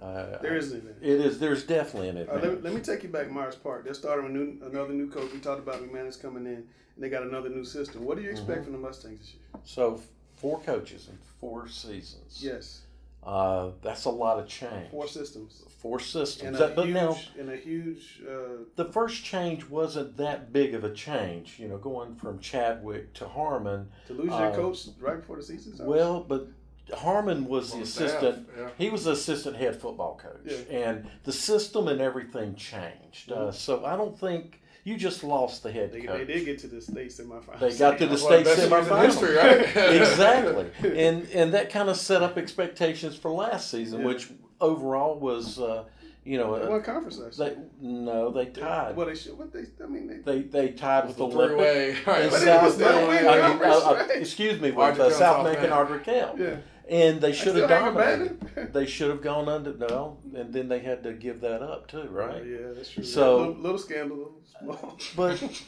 [0.00, 1.02] uh, there is an advantage.
[1.02, 1.38] It is.
[1.38, 2.44] There's definitely an advantage.
[2.44, 3.84] Uh, let, me, let, me, take you back, Myers Park.
[3.84, 5.32] They're starting a new, another new coach.
[5.32, 6.66] We talked about McManus coming in, and
[6.98, 8.04] they got another new system.
[8.04, 8.64] What do you expect mm-hmm.
[8.64, 9.62] from the Mustangs this year?
[9.64, 10.00] So
[10.36, 12.40] four coaches in four seasons.
[12.42, 12.82] Yes.
[13.24, 14.90] Uh, that's a lot of change.
[14.90, 15.62] Four systems.
[15.78, 16.60] Four systems.
[16.60, 18.20] And a but huge, now, in a huge.
[18.28, 21.58] Uh, the first change wasn't that big of a change.
[21.58, 23.88] You know, going from Chadwick to Harmon.
[24.08, 25.88] To lose your uh, coach right before the season starts.
[25.88, 26.48] Well, but
[26.92, 28.48] Harmon was the assistant.
[28.56, 28.68] Yeah.
[28.76, 30.76] He was the assistant head football coach, yeah.
[30.76, 33.32] and the system and everything changed.
[33.32, 33.48] Uh, mm-hmm.
[33.48, 36.26] Uh, so I don't think you just lost the head they, coach.
[36.26, 37.58] They did get to the state semifinals.
[37.58, 39.36] They got to the state semifinals.
[39.36, 39.76] right?
[40.00, 44.06] exactly, and and that kind of set up expectations for last season, yeah.
[44.06, 45.58] which overall was.
[45.58, 45.84] Uh,
[46.26, 48.96] you know, they won conference last they, No, they tied.
[48.96, 49.36] Well, they should.
[49.36, 49.66] What they?
[49.82, 51.96] I mean, they they, they tied with, with the three way.
[52.06, 52.32] Right.
[52.32, 56.02] South, I mean, uh, uh, excuse me, with uh, South Macon Ardrey
[56.38, 56.56] Yeah
[56.88, 58.72] and they should have dominated.
[58.72, 62.08] they should have gone under no, and then they had to give that up too,
[62.10, 62.42] right?
[62.42, 63.04] Oh, yeah, that's true.
[63.04, 64.32] So little, little scandal,
[65.16, 65.62] but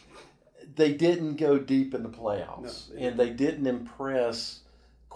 [0.74, 4.61] they didn't go deep in the playoffs, no, they and they didn't impress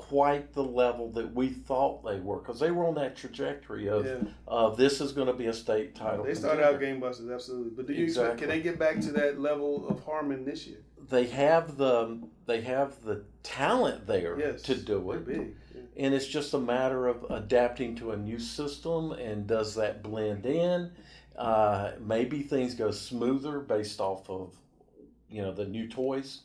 [0.09, 4.07] quite the level that we thought they were because they were on that trajectory of
[4.07, 4.19] yeah.
[4.49, 6.25] of this is going to be a state title.
[6.25, 7.73] They started out game busters, absolutely.
[7.77, 8.33] But do you exactly.
[8.33, 10.79] expect, can they get back to that level of Harmon this year?
[11.09, 15.27] They have the they have the talent there yes, to do it.
[15.27, 15.55] Big
[15.97, 20.47] and it's just a matter of adapting to a new system and does that blend
[20.47, 20.91] in
[21.37, 24.55] uh, maybe things go smoother based off of
[25.29, 26.41] you know the new toys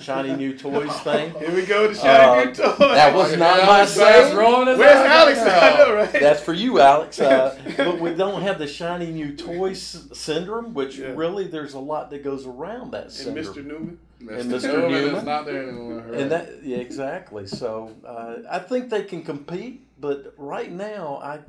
[0.00, 1.32] shiny new toys thing.
[1.34, 2.78] Here we go, the shiny uh, new toys.
[2.78, 4.36] That was not my saying.
[4.36, 5.40] Where's Alex?
[5.40, 6.12] I know, right?
[6.12, 7.20] That's for you, Alex.
[7.20, 11.12] Uh, but we don't have the shiny new toys syndrome, which yeah.
[11.14, 13.46] really there's a lot that goes around that syndrome.
[13.46, 13.64] And Mr.
[13.64, 13.98] Newman
[14.30, 14.88] and Mr.
[14.88, 15.98] Newman is not there anymore.
[15.98, 16.20] Right?
[16.20, 17.46] And that, yeah, exactly.
[17.46, 21.40] So uh, I think they can compete, but right now, I,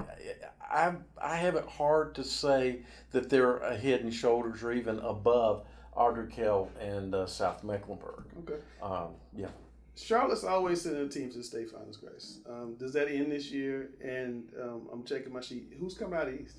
[0.69, 2.79] I, I have it hard to say
[3.11, 6.29] that they're ahead and shoulders or even above Ardrey
[6.79, 8.25] and uh, South Mecklenburg.
[8.39, 8.61] Okay.
[8.81, 9.47] Um, yeah.
[9.97, 12.39] Charlotte's always sending teams to the state finals, Grice.
[12.49, 13.91] Um, does that end this year?
[14.03, 15.73] And um, I'm checking my sheet.
[15.79, 16.57] Who's coming out of East?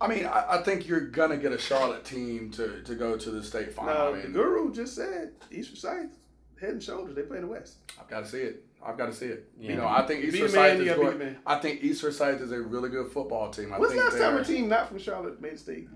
[0.00, 3.30] I mean, I, I, think you're gonna get a Charlotte team to, to go to
[3.30, 3.94] the state final.
[3.94, 6.10] Now, I mean, the Guru just said East Forsyth
[6.60, 7.14] head and shoulders.
[7.14, 7.76] They play in the West.
[8.00, 8.64] I've got to see it.
[8.84, 9.48] I've got to see it.
[9.60, 9.70] Yeah.
[9.70, 12.88] You know, I think East Forsyth is going, I think East Forsyth is a really
[12.88, 13.72] good football team.
[13.72, 15.88] I What's think last time a team not from Charlotte made state?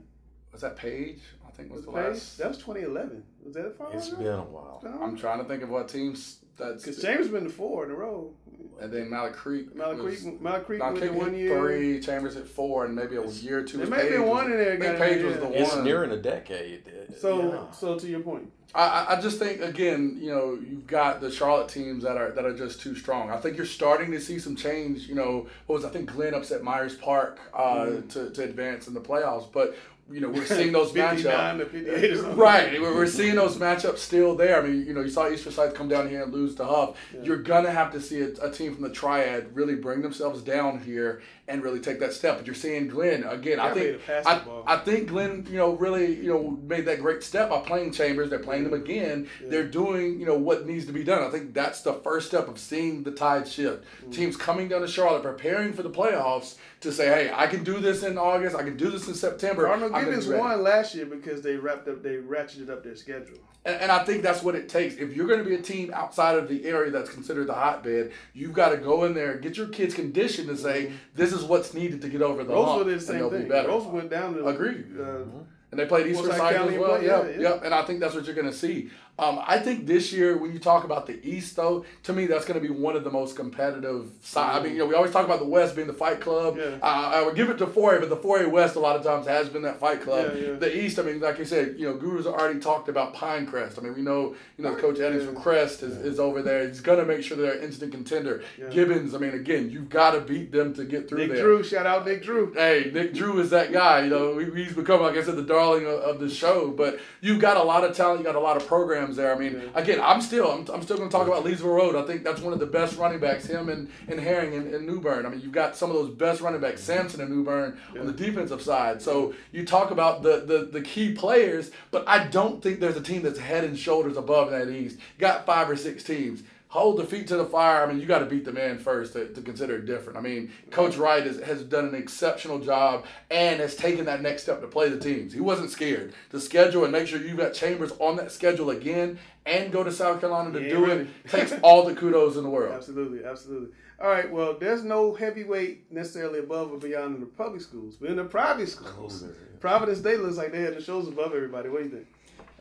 [0.57, 1.21] Was that Page?
[1.47, 2.15] I think was, was the Page?
[2.15, 2.39] last.
[2.39, 3.23] That was 2011.
[3.45, 3.93] Was that a final?
[3.93, 4.83] It's been a while.
[5.03, 7.95] I'm trying to think of what teams that's because Chambers been to four in a
[7.95, 8.33] row.
[8.81, 9.75] And then Mallard Creek.
[9.77, 11.59] Mallard Creek, Mallard Creek was one year.
[11.59, 13.77] Three, Chambers at four, and maybe a year or two.
[13.77, 14.73] There may be one in there.
[14.73, 15.79] I think Page was the it's one.
[15.81, 16.85] It's nearing a decade.
[17.19, 17.71] So, yeah.
[17.73, 21.69] so to your point, I, I just think again, you know, you've got the Charlotte
[21.69, 23.31] teams that are that are just too strong.
[23.31, 25.07] I think you're starting to see some change.
[25.07, 28.09] You know, what was I think Glenn upset Myers Park uh, mm.
[28.11, 29.77] to to advance in the playoffs, but
[30.11, 32.37] you know, we're seeing those matchups.
[32.37, 32.81] Right.
[32.81, 34.63] We're seeing those matchups still there.
[34.63, 36.97] I mean, you know, you saw East Forsyth come down here and lose to Hough.
[37.13, 37.23] Yeah.
[37.23, 40.43] You're going to have to see a, a, team from the Triad really bring themselves
[40.43, 42.39] down here and really take that step.
[42.39, 46.33] But you're seeing Glenn, again, I think I, I, think Glenn, you know, really, you
[46.33, 48.31] know, made that great step by playing Chambers.
[48.31, 49.29] They're playing them again.
[49.43, 49.49] Yeah.
[49.51, 51.23] They're doing, you know, what needs to be done.
[51.23, 53.85] I think that's the first step of seeing the tide shift.
[54.05, 54.13] Mm.
[54.13, 57.79] Teams coming down to Charlotte, preparing for the playoffs to say, hey, I can do
[57.79, 58.57] this in August.
[58.57, 59.67] I can do this in September.
[59.67, 63.39] Cardinal Gibbons won last year because they wrapped up, they ratcheted up their schedule.
[63.67, 64.95] And, and I think that's what it takes.
[64.95, 68.13] If you're going to be a team outside of the area that's considered the hotbed,
[68.33, 70.97] you've got to go in there, get your kids conditioned to say, mm-hmm.
[71.15, 72.89] this is what's needed to get over the Rosewood hump.
[72.89, 73.49] Rosewood the same thing.
[73.67, 74.85] Rosewood went down to agree.
[74.99, 75.25] Uh,
[75.71, 77.03] and they played Eastern Side as well.
[77.03, 78.91] Yeah, yeah, yeah, and I think that's what you're going to see.
[79.19, 82.45] Um, I think this year, when you talk about the East, though, to me, that's
[82.45, 84.59] going to be one of the most competitive sides.
[84.59, 86.59] I mean, you know, we always talk about the West being the fight club.
[86.59, 86.79] Yeah.
[86.83, 89.27] Uh, I would give it to 4A, but the 4A West a lot of times
[89.27, 90.33] has been that fight club.
[90.35, 90.53] Yeah, yeah.
[90.57, 93.79] The East, I mean, like you said, you know, Guru's already talked about Pinecrest.
[93.79, 96.69] I mean, we know, you know, Coach Eddings from Crest is, is over there.
[96.69, 98.43] He's going to make sure they're an instant contender.
[98.71, 101.43] Gibbons, I mean, again, you've got to beat them to get through Nick there.
[101.43, 102.53] Drew, shout out Nick Drew.
[102.53, 104.03] Hey, Nick Drew is that guy.
[104.03, 106.71] You know, he's become, like I said, the darling of, of the show.
[106.71, 108.21] But you've got a lot of talent.
[108.21, 109.33] You got a lot of programs there.
[109.33, 111.95] I mean, I again, I'm still I'm, I'm still going to talk about Leesville Road.
[111.95, 113.47] I think that's one of the best running backs.
[113.47, 115.25] Him and, and Herring and, and New Bern.
[115.25, 116.99] I mean, you've got some of those best running backs, mm-hmm.
[116.99, 118.01] Sampson and New Bern yeah.
[118.01, 119.01] on the defensive side.
[119.01, 123.03] So you talk about the, the the key players, but I don't think there's a
[123.03, 124.99] team that's head and shoulders above that East.
[125.19, 126.43] Got five or six teams
[126.77, 127.83] hold the feet to the fire.
[127.83, 130.19] I mean, you got to beat the man first to, to consider it different.
[130.19, 134.43] I mean, Coach Wright has, has done an exceptional job and has taken that next
[134.43, 135.33] step to play the teams.
[135.33, 139.19] He wasn't scared to schedule and make sure you've got Chambers on that schedule again
[139.47, 141.01] and go to South Carolina to yeah, do really.
[141.03, 142.75] it takes all the kudos in the world.
[142.75, 143.69] Absolutely, absolutely.
[143.99, 148.11] All right, well, there's no heavyweight necessarily above or beyond in the public schools, but
[148.11, 151.71] in the private schools, oh, Providence Day looks like they had the shows above everybody.
[151.71, 152.07] What do you think?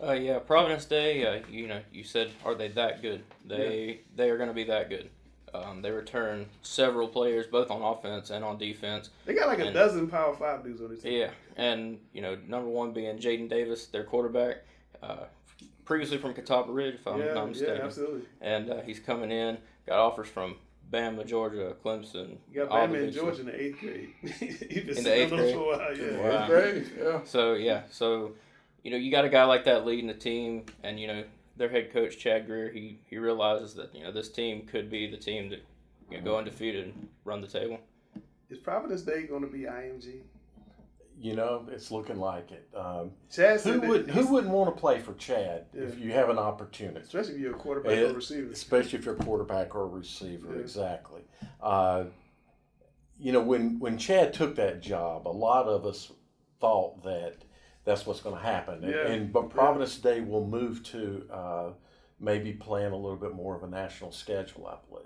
[0.01, 1.25] Uh, yeah, Providence Day.
[1.25, 3.23] Uh, you know, you said, are they that good?
[3.45, 3.93] They yeah.
[4.15, 5.09] they are going to be that good.
[5.53, 9.09] Um, they return several players, both on offense and on defense.
[9.25, 11.13] They got like and, a dozen Power Five dudes on this team.
[11.13, 14.57] Yeah, and you know, number one being Jadyn Davis, their quarterback,
[15.01, 15.25] uh,
[15.85, 17.77] previously from Catawba Ridge, if I'm yeah, not mistaken.
[17.77, 18.21] Yeah, absolutely.
[18.41, 19.57] And uh, he's coming in.
[19.87, 20.55] Got offers from
[20.91, 22.37] Bama, Georgia, Clemson.
[22.51, 24.09] You got Bama in Georgia in the eighth grade.
[24.23, 25.53] in the eighth grade.
[25.53, 26.17] For a while, yeah.
[26.17, 26.41] Wow.
[26.41, 26.91] Eighth grade.
[26.99, 27.19] Yeah.
[27.23, 28.33] So yeah, so
[28.85, 31.23] you know, you got a guy like that leading the team, and you know,
[31.57, 35.09] their head coach Chad Grier, he he realizes that you know this team could be
[35.09, 35.63] the team that
[36.11, 37.79] you know, go undefeated and run the table.
[38.47, 40.19] Is Providence Day going to be IMG?
[41.19, 42.69] You know, it's looking like it.
[42.77, 45.85] Um, Chad who would who wouldn't want to play for Chad yeah.
[45.85, 48.51] if you have an opportunity, especially if you're a quarterback it, or receiver.
[48.51, 50.61] Especially if you're a quarterback or a receiver, yeah.
[50.61, 51.21] exactly.
[51.59, 52.03] Uh,
[53.19, 56.11] you know, when when Chad took that job, a lot of us
[56.59, 57.44] thought that
[57.85, 58.81] that's what's going to happen.
[58.83, 58.89] Yeah.
[58.89, 59.97] And, and, but Providence.
[59.97, 61.69] Day will move to uh,
[62.19, 65.05] maybe plan a little bit more of a national schedule, I believe.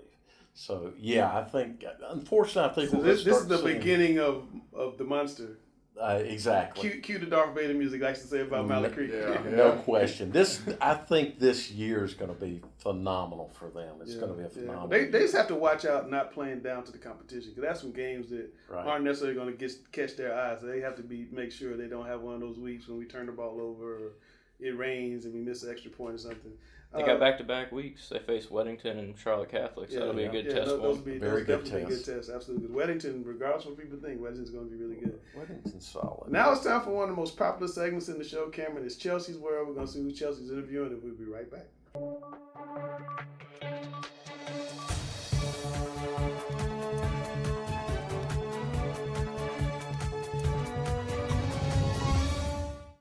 [0.54, 4.98] So yeah, I think unfortunately, I think so this, this is the beginning of of
[4.98, 5.58] the monster.
[5.98, 6.88] Uh, exactly.
[6.88, 9.10] Cue, cue the Darth Vader music, likes to say about Mallard Creek.
[9.12, 9.50] Yeah, yeah.
[9.50, 10.30] No question.
[10.30, 13.96] This, I think, this year is going to be phenomenal for them.
[14.00, 14.88] It's yeah, going to be a phenomenal.
[14.88, 17.80] They, they just have to watch out not playing down to the competition because that's
[17.80, 18.86] some games that right.
[18.86, 20.60] aren't necessarily going to get catch their eyes.
[20.62, 23.04] They have to be make sure they don't have one of those weeks when we
[23.04, 24.12] turn the ball over or
[24.58, 26.52] it rains and we miss an extra point or something.
[26.94, 28.08] They got back to back weeks.
[28.08, 30.66] They face Weddington and Charlotte Catholic, so yeah, that'll be a good yeah, test.
[30.66, 32.06] Those, those be, Very those good definitely test.
[32.06, 32.30] good test.
[32.30, 32.68] Absolutely.
[32.68, 35.20] Weddington, regardless of what people think, Weddington's going to be really good.
[35.38, 36.32] Weddington's solid.
[36.32, 38.84] Now it's time for one of the most popular segments in the show, Cameron.
[38.84, 39.68] It's Chelsea's World.
[39.68, 41.68] We're going to see who Chelsea's interviewing, and we'll be right back.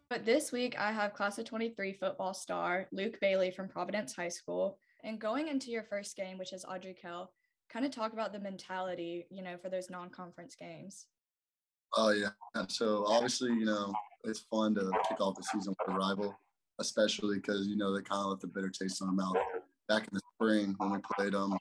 [0.10, 4.30] But this week, I have class of 23 football star Luke Bailey from Providence High
[4.30, 4.80] School.
[5.04, 7.32] And going into your first game, which is Ardrey Kell,
[7.72, 11.06] kind of talk about the mentality, you know, for those non conference games.
[11.96, 12.30] Oh, yeah.
[12.70, 13.94] So obviously, you know,
[14.24, 16.36] it's fun to kick off the season with a rival,
[16.80, 19.38] especially because, you know, they kind of left a bitter taste in our mouth.
[19.88, 21.56] Back in the spring when we played them,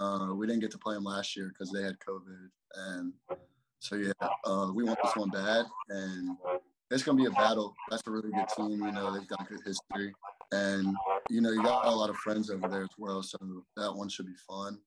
[0.00, 2.48] uh, we didn't get to play them last year because they had COVID.
[2.76, 3.12] And
[3.80, 4.12] so, yeah,
[4.44, 5.66] uh, we want this one bad.
[5.88, 6.36] And
[6.90, 7.74] it's gonna be a battle.
[7.90, 8.84] That's a really good team.
[8.84, 10.14] You know, they've got good history,
[10.52, 10.94] and
[11.30, 13.22] you know, you got a lot of friends over there as well.
[13.22, 13.38] So
[13.76, 14.78] that one should be fun.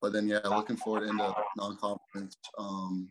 [0.00, 2.36] But then, yeah, looking forward into non-conference.
[2.58, 3.10] Um,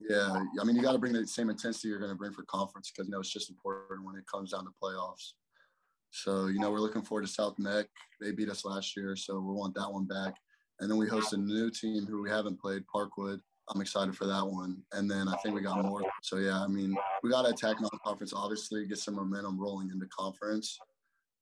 [0.00, 2.44] yeah, I mean, you got to bring the same intensity you're going to bring for
[2.44, 5.32] conference because you know it's just important when it comes down to playoffs.
[6.10, 7.86] So you know, we're looking forward to South Meck.
[8.20, 10.34] They beat us last year, so we want that one back.
[10.80, 13.40] And then we host a new team who we haven't played, Parkwood.
[13.70, 14.82] I'm excited for that one.
[14.92, 16.02] And then I think we got more.
[16.22, 20.06] So yeah, I mean, we got to attack non-conference, obviously, get some momentum rolling into
[20.06, 20.78] conference.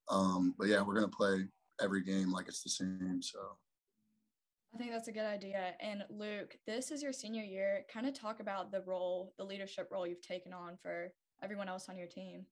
[0.08, 1.46] Um, but yeah, we're gonna play
[1.80, 3.20] every game like it's the same.
[3.22, 3.38] So.
[4.74, 5.72] I think that's a good idea.
[5.80, 7.86] And Luke, this is your senior year.
[7.90, 11.12] Kind of talk about the role, the leadership role you've taken on for
[11.42, 12.44] everyone else on your team.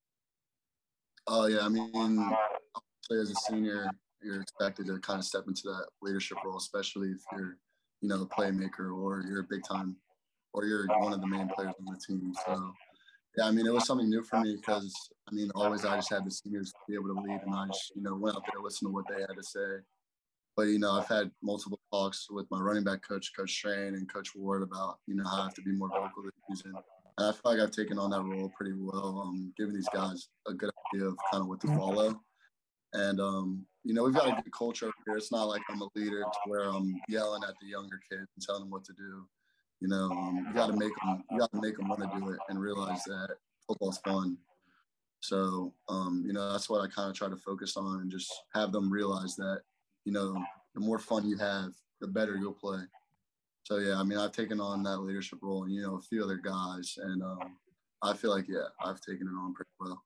[1.26, 2.32] Oh yeah, I mean,
[3.10, 3.90] as a senior,
[4.22, 7.58] you're expected to kind of step into that leadership role, especially if you're
[8.04, 9.96] you know, the playmaker or you're a big time
[10.52, 12.34] or you're one of the main players on the team.
[12.44, 12.70] So,
[13.38, 14.94] yeah, I mean, it was something new for me because,
[15.26, 17.66] I mean, always I just had the seniors to be able to lead and I
[17.68, 19.80] just, you know, went out there, listened to what they had to say.
[20.54, 24.12] But, you know, I've had multiple talks with my running back coach, Coach Strain and
[24.12, 26.74] Coach Ward about, you know, how I have to be more vocal this season
[27.16, 30.28] and I feel like I've taken on that role pretty well, um, giving these guys
[30.48, 32.20] a good idea of kind of what to follow.
[32.94, 35.16] And um, you know, we've got a good culture here.
[35.16, 38.44] It's not like I'm a leader to where I'm yelling at the younger kids and
[38.44, 39.26] telling them what to do.
[39.80, 41.22] You know, um, you got to make them.
[41.30, 44.38] You got to make them want to do it and realize that football's fun.
[45.20, 48.32] So, um, you know, that's what I kind of try to focus on and just
[48.54, 49.62] have them realize that,
[50.04, 50.36] you know,
[50.74, 52.80] the more fun you have, the better you'll play.
[53.64, 56.22] So yeah, I mean, I've taken on that leadership role, and you know, a few
[56.22, 57.56] other guys, and um,
[58.02, 60.04] I feel like yeah, I've taken it on pretty well.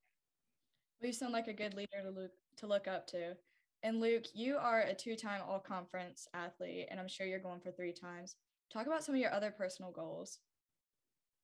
[1.01, 3.37] Well, you sound like a good leader to look to look up to.
[3.83, 7.93] And Luke, you are a two-time All-Conference athlete, and I'm sure you're going for three
[7.93, 8.37] times.
[8.73, 10.39] Talk about some of your other personal goals.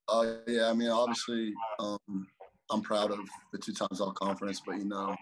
[0.07, 2.27] Oh uh, yeah, I mean, obviously, um,
[2.69, 3.19] I'm proud of
[3.51, 5.15] the two times All-Conference, but you know,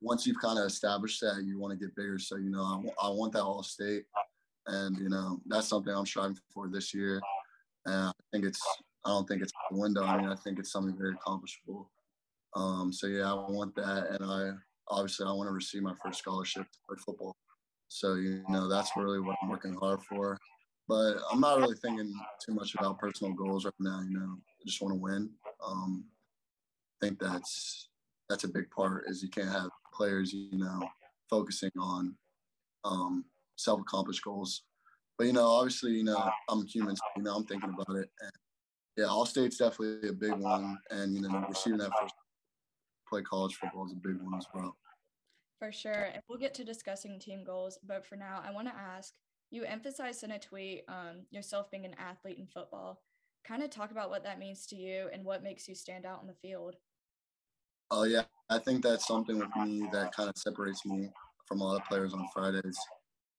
[0.00, 2.18] once you've kind of established that, you want to get bigger.
[2.18, 2.62] So you know,
[3.00, 4.04] I, I want that All-State
[4.68, 7.20] and you know that's something I'm striving for this year.
[7.86, 8.60] And I think it's
[9.04, 10.04] I don't think it's a window.
[10.04, 11.90] I mean, I think it's something very accomplishable.
[12.54, 14.50] Um, so yeah, I want that, and I
[14.90, 17.36] obviously I want to receive my first scholarship to play football.
[17.88, 20.38] So you know that's really what I'm working hard for.
[20.88, 22.12] But I'm not really thinking
[22.44, 24.00] too much about personal goals right now.
[24.00, 25.30] You know, I just want to win.
[25.66, 26.04] Um,
[27.00, 27.88] I think that's
[28.28, 29.04] that's a big part.
[29.06, 30.80] Is you can't have players you know
[31.28, 32.14] focusing on
[32.84, 33.24] um,
[33.56, 34.62] self-accomplished goals.
[35.16, 36.96] But you know, obviously, you know, I'm a human.
[36.96, 38.08] So, you know, I'm thinking about it.
[38.20, 38.32] And
[38.96, 42.14] yeah, All-State's definitely a big one, and you know, receiving that first
[43.08, 44.76] play college football is a big one as well.
[45.58, 47.78] For sure, and we'll get to discussing team goals.
[47.86, 49.14] But for now, I want to ask.
[49.50, 53.00] You emphasized in a tweet um, yourself being an athlete in football.
[53.46, 56.20] Kind of talk about what that means to you and what makes you stand out
[56.20, 56.76] on the field.
[57.90, 61.08] Oh yeah, I think that's something with me that kind of separates me
[61.46, 62.78] from a lot of players on Fridays.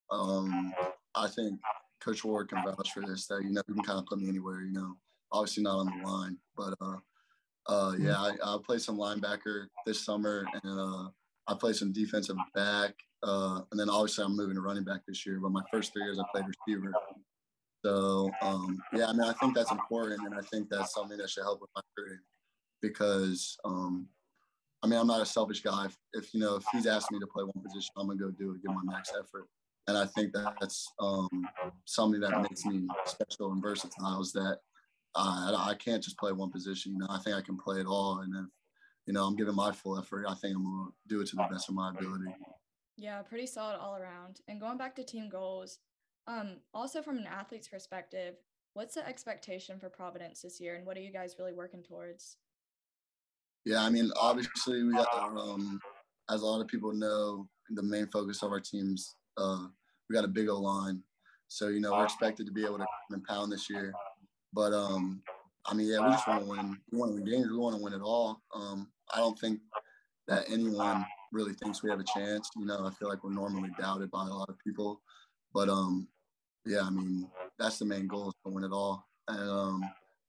[0.10, 0.74] Um,
[1.14, 1.60] I think
[2.02, 3.28] Coach Ward can vouch for this.
[3.28, 4.62] That you know, you can kind of put me anywhere.
[4.62, 4.96] You know,
[5.32, 6.98] obviously not on the line, but uh,
[7.70, 11.10] uh, yeah, I, I played some linebacker this summer, and uh,
[11.48, 15.26] I played some defensive back, uh, and then obviously I'm moving to running back this
[15.26, 15.40] year.
[15.42, 16.92] But my first three years I played receiver.
[17.86, 21.30] So um, yeah, I mean, I think that's important, and I think that's something that
[21.30, 22.24] should help with my career
[22.82, 24.08] because um,
[24.82, 25.86] I mean, I'm not a selfish guy.
[25.86, 28.32] If, if, you know, if he's asked me to play one position, I'm gonna go
[28.32, 29.48] do it, give my max effort
[29.90, 31.48] and I think that's um,
[31.86, 34.22] something that makes me special and versatile.
[34.22, 34.60] Is that
[35.16, 36.94] I, I can't just play one position.
[36.94, 38.46] You know, I think I can play it all, and if
[39.06, 41.48] you know I'm giving my full effort, I think I'm gonna do it to the
[41.52, 42.36] best of my ability.
[42.98, 44.42] Yeah, pretty solid all around.
[44.48, 45.80] And going back to team goals,
[46.28, 48.36] um, also from an athlete's perspective,
[48.74, 52.38] what's the expectation for Providence this year, and what are you guys really working towards?
[53.66, 55.80] Yeah, I mean, obviously we got um,
[56.30, 59.66] as a lot of people know, the main focus of our teams uh,
[60.10, 61.02] we got a big O line,
[61.48, 62.86] so you know we're expected to be able to
[63.28, 63.94] pound this year.
[64.54, 65.22] But um,
[65.66, 66.78] I mean, yeah, we just want to win.
[66.92, 67.52] We want to win games.
[67.52, 68.42] We want to win it all.
[68.54, 69.60] Um, I don't think
[70.28, 72.50] that anyone really thinks we have a chance.
[72.56, 75.02] You know, I feel like we're normally doubted by a lot of people.
[75.54, 76.08] But um,
[76.66, 79.06] yeah, I mean, that's the main goal is to win it all.
[79.28, 79.84] And um,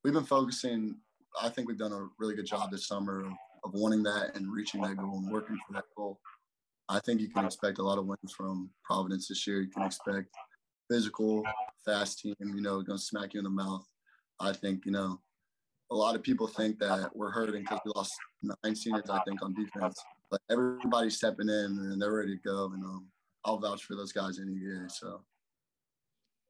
[0.05, 0.97] we've been focusing.
[1.41, 3.33] I think we've done a really good job this summer of,
[3.65, 6.19] of wanting that and reaching that goal and working for that goal.
[6.89, 9.61] I think you can expect a lot of wins from Providence this year.
[9.61, 10.29] You can expect
[10.91, 11.45] physical,
[11.85, 13.87] fast team, you know, going to smack you in the mouth.
[14.41, 15.21] I think, you know,
[15.91, 19.43] a lot of people think that we're hurting because we lost nine seniors, I think,
[19.43, 20.01] on defense.
[20.31, 22.71] But everybody's stepping in and they're ready to go.
[22.73, 23.07] And um,
[23.45, 24.87] I'll vouch for those guys any day.
[24.89, 25.23] So.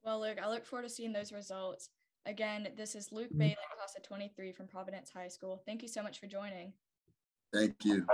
[0.03, 1.89] Well, Luke, I look forward to seeing those results.
[2.25, 5.61] Again, this is Luke Bailey, class of 23 from Providence High School.
[5.65, 6.73] Thank you so much for joining.
[7.51, 8.05] Thank you.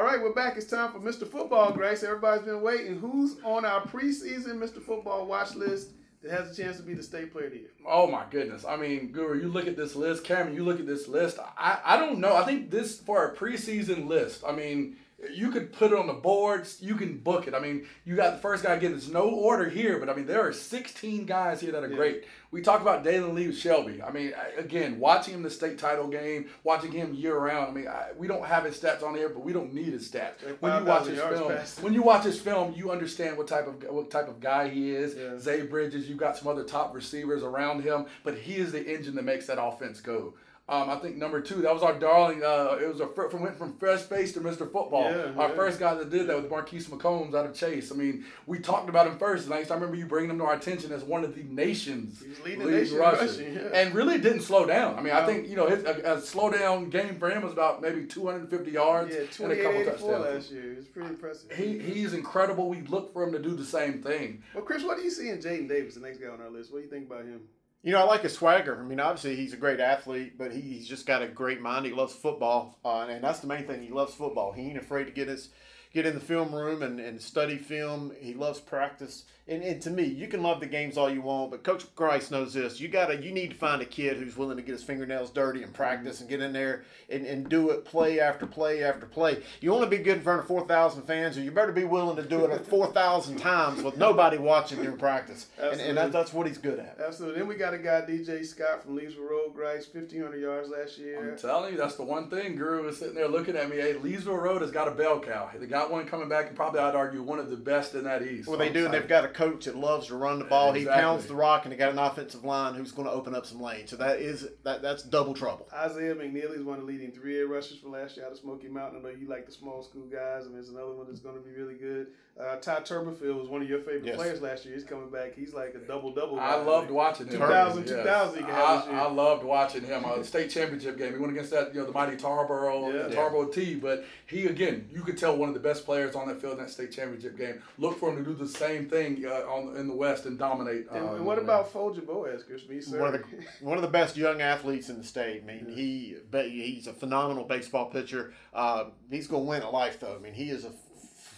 [0.00, 0.56] All right, we're back.
[0.56, 1.28] It's time for Mr.
[1.28, 2.02] Football, Grace.
[2.02, 2.98] Everybody's been waiting.
[2.98, 4.80] Who's on our preseason Mr.
[4.80, 5.90] Football watch list
[6.22, 7.68] that has a chance to be the state player of the year?
[7.86, 8.64] Oh my goodness!
[8.64, 10.24] I mean, Guru, you look at this list.
[10.24, 11.38] Cameron, you look at this list.
[11.38, 12.34] I I don't know.
[12.34, 14.42] I think this for a preseason list.
[14.42, 14.96] I mean,
[15.34, 16.78] you could put it on the boards.
[16.80, 17.54] You can book it.
[17.54, 18.92] I mean, you got the first guy again.
[18.92, 21.96] There's no order here, but I mean, there are 16 guys here that are yeah.
[21.96, 22.24] great.
[22.50, 24.02] We talk about Dalen Lee Shelby.
[24.02, 27.68] I mean, again, watching him the state title game, watching him year round.
[27.68, 30.10] I mean, I, we don't have his stats on here, but we don't need his
[30.10, 30.40] stats.
[30.60, 31.52] When you watch his film,
[31.82, 34.90] when you watch his film, you understand what type of what type of guy he
[34.90, 35.14] is.
[35.16, 35.38] Yeah.
[35.38, 36.08] Zay Bridges.
[36.08, 39.46] You've got some other top receivers around him, but he is the engine that makes
[39.46, 40.34] that offense go.
[40.70, 42.44] Um, I think number two, that was our darling.
[42.44, 44.58] Uh, it was a fr- from went from fresh face to Mr.
[44.70, 45.10] Football.
[45.10, 45.54] Yeah, our yeah.
[45.56, 47.90] first guy that did that was Marquise McCombs out of Chase.
[47.90, 50.54] I mean, we talked about him first, and I remember you bringing him to our
[50.54, 53.68] attention as one of the nation's He's leading nation in rushing, yeah.
[53.74, 54.96] and really didn't slow down.
[54.96, 57.52] I mean, I think you know his, a, a slow down game for him was
[57.52, 60.24] about maybe 250 yards Yeah, and a couple touchdowns.
[60.24, 60.74] last year.
[60.74, 61.50] It's pretty impressive.
[61.50, 62.68] He he's incredible.
[62.68, 64.44] We look for him to do the same thing.
[64.54, 66.72] well, Chris, what do you see in Jadyn Davis, the next guy on our list?
[66.72, 67.40] What do you think about him?
[67.82, 68.78] You know, I like his swagger.
[68.78, 71.86] I mean, obviously he's a great athlete, but he, he's just got a great mind.
[71.86, 73.82] He loves football, uh, and that's the main thing.
[73.82, 74.52] He loves football.
[74.52, 75.48] He ain't afraid to get his
[75.92, 78.12] get in the film room and, and study film.
[78.20, 79.24] He loves practice.
[79.50, 82.30] And, and to me, you can love the games all you want, but Coach Grice
[82.30, 82.78] knows this.
[82.78, 85.64] You gotta you need to find a kid who's willing to get his fingernails dirty
[85.64, 86.22] and practice mm-hmm.
[86.22, 89.42] and get in there and, and do it play after play after play.
[89.60, 91.82] You want to be good in front of four thousand fans, or you better be
[91.82, 95.48] willing to do it four thousand times with nobody watching during practice.
[95.60, 96.98] And, and that, that's what he's good at.
[97.04, 97.40] Absolutely.
[97.40, 101.32] Then we got a guy, DJ Scott from Leesville Road, Grice, 1,500 yards last year.
[101.32, 102.54] I'm telling you, that's the one thing.
[102.54, 103.78] Guru is sitting there looking at me.
[103.78, 105.50] Hey, Leesville Road has got a bell cow.
[105.58, 108.22] They got one coming back, and probably I'd argue one of the best in that
[108.22, 108.48] East.
[108.48, 110.72] Well, they do, and they've got a coach that loves to run the ball.
[110.72, 113.46] He pounds the rock, and they got an offensive line who's going to open up
[113.46, 113.90] some lanes.
[113.90, 115.66] So that is that that's double trouble.
[115.72, 118.68] Isaiah McNeely is one of the leading three-year rushers for last year out of Smoky
[118.68, 119.00] Mountain.
[119.00, 120.42] I know you like the small school guys.
[120.42, 122.08] I mean, there's another one that's going to be really good.
[122.40, 124.16] Uh, Ty Turberfield was one of your favorite Yes.
[124.16, 124.74] players last year.
[124.74, 125.34] He's coming back.
[125.34, 126.40] He's like a double-double.
[126.40, 127.34] I loved watching him.
[127.34, 127.90] 2000, Yes.
[127.96, 129.00] 2000 he can have this I, year.
[129.00, 130.04] I loved watching him.
[130.06, 131.12] Uh, state championship game.
[131.12, 133.08] He went against that, you know, the mighty Tarboro, Yeah.
[133.08, 133.74] the Tarboro T.
[133.74, 136.60] But he again, you could tell one of the best players on that field in
[136.60, 137.60] that state championship game.
[137.76, 140.86] Look for him to do the same thing uh, on in the West and dominate.
[140.90, 142.66] And, uh, and what over about Folger Boaz, Chris?
[142.68, 143.00] Me, sir.
[143.00, 143.26] One of the
[143.64, 145.42] one of the best young athletes in the state.
[145.42, 148.32] I mean, he but he's a phenomenal baseball pitcher.
[148.54, 150.14] Uh, he's going to win a life, though.
[150.14, 150.70] I mean, he is a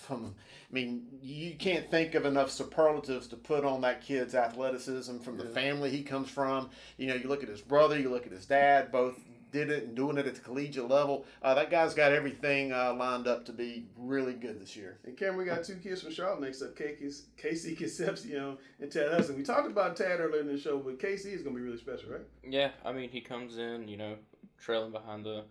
[0.02, 0.34] from.
[0.72, 5.36] I mean, you can't think of enough superlatives to put on that kid's athleticism from
[5.36, 5.50] the Yeah.
[5.50, 6.70] family he comes from.
[6.96, 9.18] You know, you look at his brother, you look at his dad, both
[9.50, 11.26] did it and doing it at the collegiate level.
[11.42, 14.96] Uh, that guy's got everything uh, lined up to be really good this year.
[15.04, 19.12] And Cameron, we got two kids from Charlotte next up, Casey Casey Concepcion and Tad
[19.12, 19.36] Hudson.
[19.36, 21.76] We talked about Tad earlier in the show, but Casey is going to be really
[21.76, 22.22] special, right?
[22.42, 24.16] Yeah, I mean, he comes in, you know,
[24.58, 25.44] trailing behind the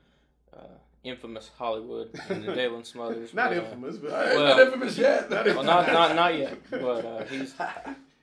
[0.51, 0.63] uh,
[1.03, 3.33] infamous Hollywood and the Daylan Smothers.
[3.33, 5.29] Not but, uh, infamous, but Hey, Well- not infamous yet.
[5.29, 7.53] well, not not not yet, but uh, he's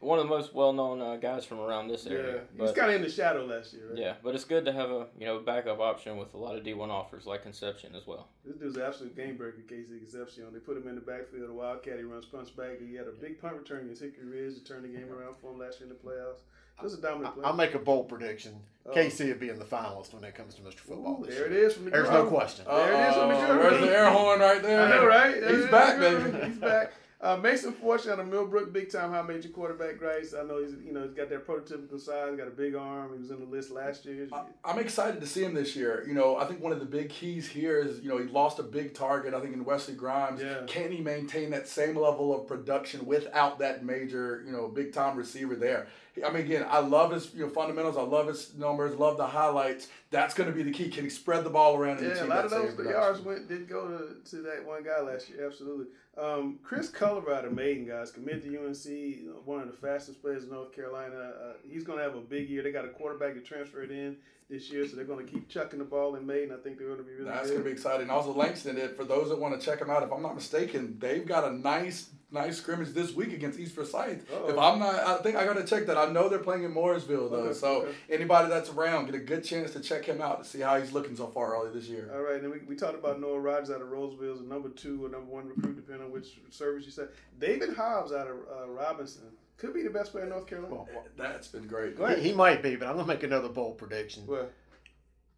[0.00, 2.40] one of the most well-known uh, guys from around this yeah, area.
[2.54, 3.98] he was kind of in the shadow last year, right?
[3.98, 6.62] yeah, but it's good to have a you know backup option with a lot of
[6.62, 8.28] D1 offers like Concepcion as well.
[8.44, 10.44] This dude's an absolute game breaker, Casey Concepcion.
[10.52, 11.98] They put him in the backfield, a wildcat.
[11.98, 12.78] He runs punch back.
[12.80, 15.50] He had a big punt return against Hickory Ridge to turn the game around for
[15.50, 16.42] him last year in the playoffs.
[16.82, 17.46] This is a dominant player.
[17.46, 18.54] I'll make a bold prediction.
[18.86, 18.92] Oh.
[18.94, 20.76] KC will be in the finalist when it comes to Mr.
[20.78, 21.20] Football.
[21.20, 21.66] Ooh, this there it year.
[21.66, 22.64] is from the There's no question.
[22.66, 24.80] There it is from the Uh-oh, the air horn right there?
[24.82, 25.34] I know, right?
[25.50, 26.46] He's back, baby.
[26.46, 26.92] He's back.
[27.20, 30.34] Uh, Mason Fortune out of Millbrook, big time high major quarterback, Grace.
[30.38, 33.12] I know he's you know he's got that prototypical size, got a big arm.
[33.12, 34.28] He was in the list last year.
[34.32, 36.04] I- I'm excited to see him this year.
[36.06, 38.60] You know, I think one of the big keys here is, you know, he lost
[38.60, 40.40] a big target, I think, in Wesley Grimes.
[40.40, 40.60] Yeah.
[40.68, 45.16] Can he maintain that same level of production without that major, you know, big time
[45.16, 45.88] receiver there?
[46.24, 47.96] I mean, again, I love his you know, fundamentals.
[47.96, 49.88] I love his numbers, love the highlights.
[50.10, 50.88] That's going to be the key.
[50.88, 53.88] Can he spread the ball around Yeah, a lot of those yards went did go
[53.88, 55.46] to, to that one guy last year.
[55.46, 55.86] Absolutely.
[56.16, 60.74] Um, Chris Colorado Maiden, guys, committed to UNC, one of the fastest players in North
[60.74, 61.14] Carolina.
[61.14, 62.62] Uh, he's going to have a big year.
[62.62, 64.16] They got a quarterback to transfer it in
[64.50, 66.52] this year, so they're going to keep chucking the ball in Maiden.
[66.52, 68.10] I think they're going to be really That's going to be exciting.
[68.10, 70.96] Also, Langston, if- for those that want to check him out, if I'm not mistaken,
[70.98, 74.30] they've got a nice, nice scrimmage this week against East Forsyth.
[74.30, 74.48] Uh-oh.
[74.50, 75.96] If I'm not, I think I got to check that.
[75.96, 77.92] I know they're playing in Mooresville though, Okay, so okay.
[78.10, 80.92] anybody that's around get a good chance to check him out to see how he's
[80.92, 82.10] looking so far early this year.
[82.14, 84.68] All right, and we, we talked about Noah Rogers out of Rolesville as a number
[84.68, 87.08] two or number one recruit, depending on which service you said.
[87.38, 89.22] David Hobbs out of uh, Robinson
[89.56, 90.74] could be the best player in North Carolina.
[90.74, 91.96] Well, That's been great.
[91.96, 92.18] Go ahead.
[92.18, 94.24] He, he might be, but I'm going to make another bold prediction.
[94.26, 94.46] Well,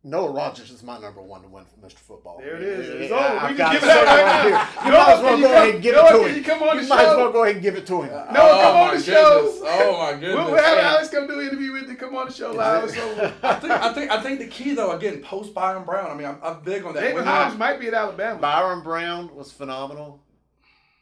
[0.02, 1.98] Noah Rogers is my number one to win for Mr.
[1.98, 2.38] Football.
[2.40, 2.88] There it is.
[2.88, 3.34] It's yeah, over.
[3.34, 4.50] We I've can got give it up say right here.
[4.50, 4.84] now.
[4.84, 6.36] You Noah, might as well can you go ahead and give Noah, it to him.
[6.36, 8.08] you come on you the might as well go ahead and give it to him.
[8.10, 9.58] No, come oh on my the show.
[9.62, 10.34] Oh my goodness.
[10.36, 11.96] We'll, we'll have Alex come do an interview with you.
[11.96, 12.84] Come on the show live.
[12.84, 13.34] It's over.
[13.42, 16.10] I think I think I think the key though again post Byron Brown.
[16.10, 17.00] I mean I'm, I'm big on that.
[17.00, 18.40] David When Hobbs might be at Alabama.
[18.40, 20.22] Byron Brown was phenomenal.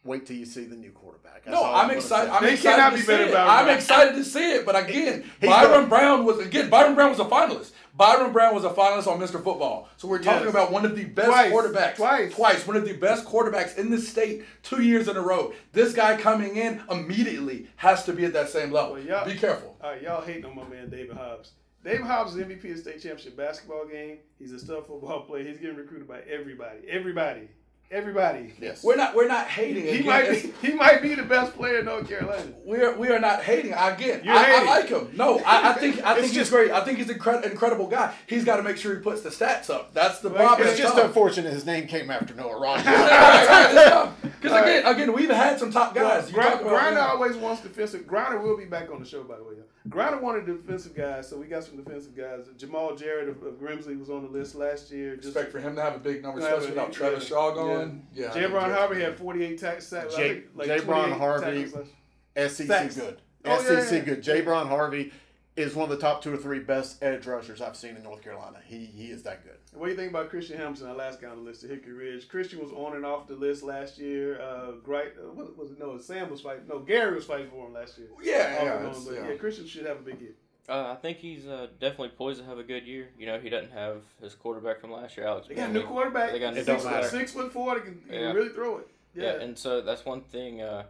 [0.03, 1.45] Wait till you see the new quarterback.
[1.45, 2.31] That's No, I'm gonna excited.
[2.33, 3.37] I'm They excited cannot to be see better it.
[3.37, 4.67] I'm excited to see it.
[4.67, 6.69] But again, He's Byron the- Brown was again.
[6.69, 7.73] Byron Brown was a finalist.
[7.99, 9.33] Byron Brown was a finalist on Mr.
[9.43, 9.89] Football.
[9.97, 10.51] So we're talking Yes.
[10.51, 11.53] about one of the best Twice.
[11.53, 11.97] quarterbacks.
[11.97, 12.33] Twice.
[12.33, 12.67] Twice.
[12.67, 15.53] One of the best quarterbacks in the state two years in a row.
[15.73, 18.93] This guy coming in immediately has to be at that same level.
[19.05, 19.25] Well.
[19.27, 19.77] Be careful.
[19.83, 21.53] All right, y'all hating on my man David Hobbs.
[21.85, 24.19] David Hobbs is MVP of the state championship basketball game.
[24.39, 25.43] He's a stud football player.
[25.45, 26.81] He's getting recruited by everybody.
[26.89, 27.49] Everybody.
[27.91, 28.53] Everybody.
[28.61, 28.83] Yes.
[28.85, 29.85] We're not we're not hating.
[29.85, 32.53] He Again, might be he might be the best player in North Carolina.
[32.65, 33.73] We're we are not hating.
[33.73, 35.11] Again, You're I, I like him.
[35.17, 36.71] No, I, I think I It's think he's just- great.
[36.71, 38.15] I think he's an incre- incredible guy.
[38.27, 39.95] He's got to make sure he puts the stats up.
[39.95, 40.69] That's the problem.
[40.69, 42.85] It's just unfortunate his name came after Noah Rogers.
[44.41, 46.29] Because again, again, we've had some top guys.
[46.29, 48.07] You Grind, talk about- Grinder always wants defensive.
[48.07, 49.55] Grinder will be back on the show, by the way.
[49.89, 52.47] Grinder wanted defensive guys, so we got some defensive guys.
[52.57, 55.17] Jamal Jarrett of, of Grimsley was on the list last year.
[55.17, 57.55] Just Expect for him to have a big number, especially without he- Travis yeah, Shaw
[57.55, 58.07] going.
[58.15, 60.15] Yeah, I Jay think Brown Harvey had 48 tax sacks.
[60.15, 61.65] I Jay- think, like Jay Brown Harvey.
[61.65, 61.89] tackles
[62.37, 63.21] SEC good.
[63.45, 64.05] Oh, SEC yeah, yeah.
[64.05, 64.23] good.
[64.23, 65.13] Jay Brown Harvey
[65.59, 68.23] is one of the top two or three best edge rushers I've seen in North
[68.23, 68.59] Carolina.
[68.65, 69.57] He he is that good.
[69.75, 71.93] What do you think about Christian Hampson, our last guy on the list at Hickory
[71.93, 72.29] Ridge?
[72.29, 74.41] Christian was on and off the list last year.
[74.41, 75.79] Uh, Great, uh, what was it?
[75.79, 76.65] No, Sam was fighting.
[76.69, 78.09] No, Gary was fighting for him last year.
[78.23, 79.29] Yeah, yeah, on, but yeah.
[79.31, 80.33] yeah, Christian should have a big year.
[80.69, 83.09] Uh, I think he's uh, definitely poised to have a good year.
[83.19, 85.49] You know, he doesn't have his quarterback from last year, Alex.
[85.49, 86.31] They got a new quarterback.
[86.33, 87.09] They got a new It don't six, matter.
[87.09, 87.75] six foot four.
[87.77, 88.27] They can, they Yeah.
[88.29, 88.89] can really throw it.
[89.15, 89.23] Yeah.
[89.25, 89.41] Yeah.
[89.41, 90.61] and so that's one thing.
[90.61, 90.85] Uh,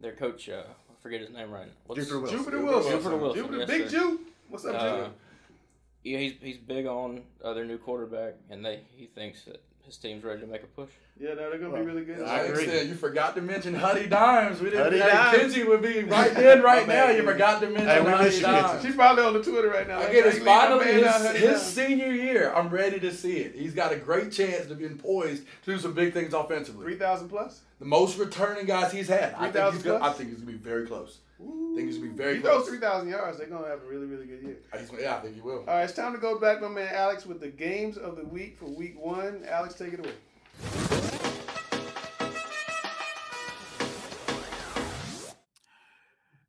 [0.00, 1.72] their coach, uh, I forget his name right now.
[1.86, 2.38] What's- Jupiter Wilson.
[2.38, 2.92] Jupiter Wilson.
[2.92, 3.98] Jupiter Wilson, Jupiter, yes, Big sir.
[3.98, 4.20] Ju.
[4.48, 5.10] What's up, Uh, Ju?
[6.04, 9.96] yeah, he's he's big on uh, their new quarterback, and they he thinks that his
[9.96, 10.90] team's ready to make a push.
[11.20, 12.22] Yeah, no, they're gonna Well, be really good.
[12.22, 12.60] I I agree.
[12.62, 12.88] understand.
[12.88, 14.60] You forgot to mention Huddy Dimes.
[14.60, 14.84] We didn't.
[14.84, 15.38] Huddy hey, Dimes.
[15.38, 17.10] Kenzie would be right then, right now.
[17.10, 18.82] You forgot to mention Hey, we Huddy Dimes.
[18.82, 20.00] She's probably on the Twitter right now.
[20.02, 22.52] Again, it's Hey, leave my finally his, his senior year.
[22.54, 23.54] I'm ready to see it.
[23.54, 26.84] He's got a great chance to be poised to do some big things offensively.
[26.84, 27.60] Three thousand plus.
[27.82, 29.34] The most returning guys he's had.
[29.36, 31.18] I think he's, gonna, I think he's gonna be very close.
[31.40, 32.68] I think he's gonna be very He throws close.
[32.68, 33.38] three thousand yards.
[33.38, 34.58] They're gonna have a really, really good year.
[34.72, 35.58] He's- yeah, I think he will.
[35.58, 38.24] All right, it's time to go back, my man Alex, with the games of the
[38.24, 39.44] week for week one.
[39.48, 40.12] Alex, take it away.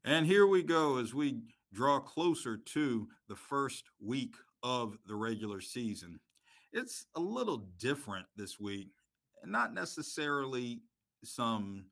[0.06, 1.40] And here we go as we
[1.74, 6.20] draw closer to the first week of the regular season.
[6.74, 8.90] It's a little different this week,
[9.46, 10.82] not necessarily
[11.26, 11.86] some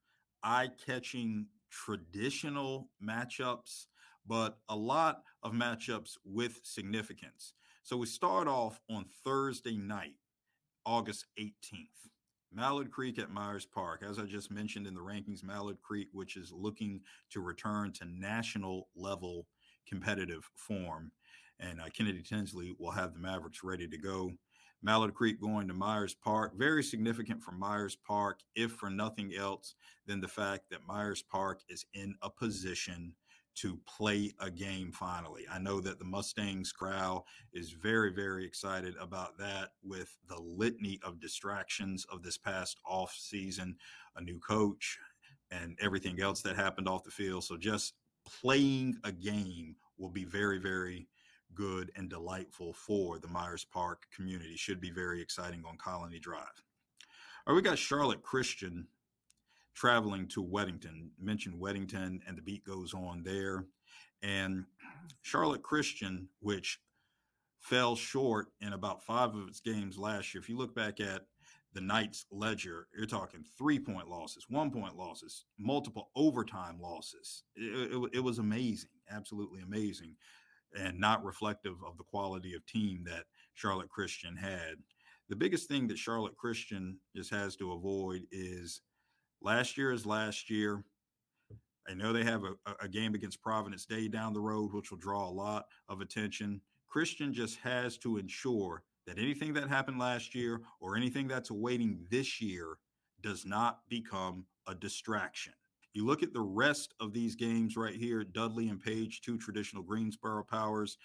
[0.44, 3.86] eye catching traditional matchups,
[4.28, 7.54] but a lot of matchups with significance.
[7.84, 10.16] So we start off on Thursday night,
[10.86, 11.88] August 18th.
[12.54, 14.04] Mallard Creek at Myers Park.
[14.08, 18.06] As I just mentioned in the rankings, Mallard Creek, which is looking to return to
[18.06, 19.48] national level
[19.88, 21.12] competitive form.
[21.60, 24.32] And uh, Kennedy Tinsley will have the Mavericks ready to go.
[24.84, 26.58] Mallard Creek going to Myers Park.
[26.58, 29.76] Very significant for Myers Park, if for nothing else
[30.08, 33.14] than the fact that Myers Park is in a position
[33.54, 35.46] to play a game finally.
[35.52, 37.24] I know that the Mustangs crowd
[37.54, 43.14] is very, very excited about that with the litany of distractions of this past off
[43.14, 43.76] season,
[44.16, 44.98] a new coach,
[45.52, 47.44] and everything else that happened off the field.
[47.44, 47.94] So just
[48.42, 51.08] playing a game will be very, very
[51.56, 54.56] good and delightful for the Myers Park community.
[54.56, 56.64] Should be very exciting on Colony Drive.
[57.47, 58.88] All right, we got Charlotte Christian
[59.74, 61.10] traveling to Weddington.
[61.20, 63.66] Mentioned Weddington, and the beat goes on there.
[64.22, 64.66] And
[65.22, 66.80] Charlotte Christian, which
[67.60, 70.41] fell short in about five of its games last year.
[70.41, 71.26] If you look back at
[71.74, 77.43] the Knights ledger, you're talking three point losses, one point losses, multiple overtime losses.
[77.56, 80.16] It, it, it was amazing, absolutely amazing,
[80.80, 84.76] and not reflective of the quality of team that Charlotte Christian had.
[85.30, 88.82] The biggest thing that Charlotte Christian just has to avoid is
[89.41, 90.84] last year is last year.
[91.89, 94.97] I know they have a, a game against Providence Day down the road, which will
[94.97, 96.61] draw a lot of attention.
[96.88, 102.05] Christian just has to ensure that anything that happened last year or anything that's awaiting
[102.09, 102.78] this year
[103.22, 105.53] does not become a distraction.
[105.94, 109.84] You look at the rest of these games right here Dudley and Page, two traditional
[109.84, 110.98] Greensboro powers.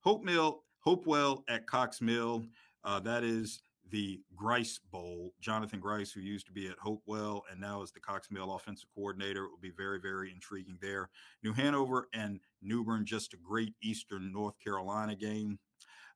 [0.00, 2.44] Hope Mill, Hopewell at Cox Mill.
[2.84, 5.34] Uh, that is the Grice Bowl.
[5.40, 8.88] Jonathan Grice, who used to be at Hopewell and now is the Cox Mill offensive
[8.94, 11.10] coordinator, it will be very, very intriguing there.
[11.42, 15.58] New Hanover and New Bern, just a great Eastern North Carolina game.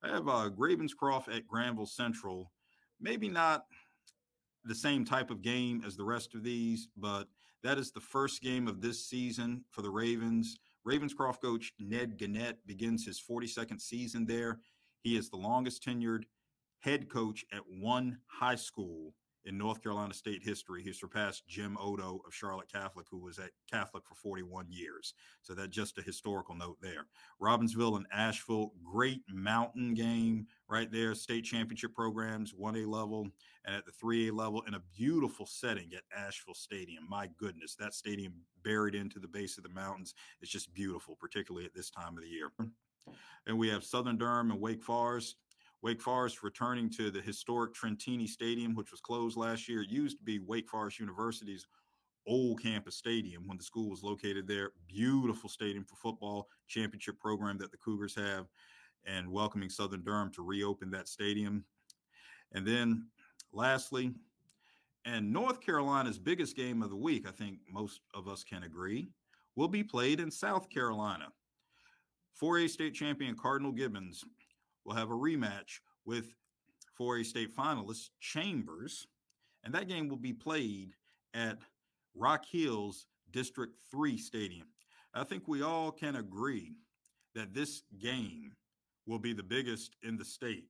[0.03, 2.53] I have uh, Ravenscroft at Granville Central.
[3.01, 3.67] Maybe not
[4.65, 7.29] the same type of game as the rest of these, but
[7.65, 10.59] that is the first game of this season for the Ravens.
[10.87, 14.61] Ravenscroft coach Ned Gonet begins his 42nd season there.
[15.03, 16.25] He is the longest tenured
[16.81, 20.83] head coach at one high school in North Carolina state history.
[20.83, 25.15] He surpassed Jim Oddo of Charlotte Catholic, who was at Catholic for 41 years.
[25.43, 27.07] So that's just a historical note there.
[27.41, 31.15] Robbinsville and Asheville, great mountain game right there.
[31.15, 33.29] State championship programs, 1A level
[33.65, 37.07] and at the 3A level in a beautiful setting at Asheville Stadium.
[37.09, 41.67] My goodness, that stadium buried into the base of the mountains is just beautiful, particularly
[41.67, 42.51] at this time of the year.
[43.47, 45.37] And we have Southern Durham and Wake Forest.
[45.85, 49.83] Wake Forest returning to the historic Trentini Stadium, which was closed last year.
[49.83, 51.67] It used to be Wake Forest University's
[52.27, 54.71] old campus stadium when the school was located there.
[54.89, 58.47] Beautiful stadium for football, championship program that the Cougars have,
[59.05, 61.67] and welcoming Southern Durham to reopen that stadium.
[62.53, 63.09] And then
[63.53, 64.15] lastly,
[65.05, 69.09] and North Carolina's biggest game of the week, I think most of us can agree,
[69.55, 71.27] will be played in South Carolina.
[72.41, 74.25] 4A state champion Cardinal Gibbons
[74.85, 76.35] will have a rematch with
[76.99, 79.07] 4A state finalist Chambers,
[79.65, 80.93] and that game will be played
[81.33, 81.59] at
[82.15, 84.69] Rock Hills District 3 Stadium.
[85.15, 86.77] I think we all can agree
[87.35, 88.53] that this game
[89.07, 90.67] will be the biggest in the state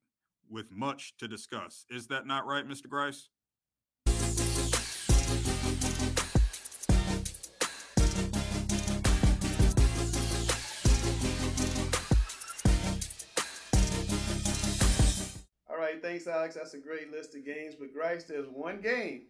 [0.50, 1.84] with much to discuss.
[1.90, 2.88] Is that not right, Mr.
[2.88, 3.28] Grice?
[16.14, 16.54] Thanks, Alex.
[16.54, 17.74] That's a great list of games.
[17.74, 19.22] But Grice, there's one game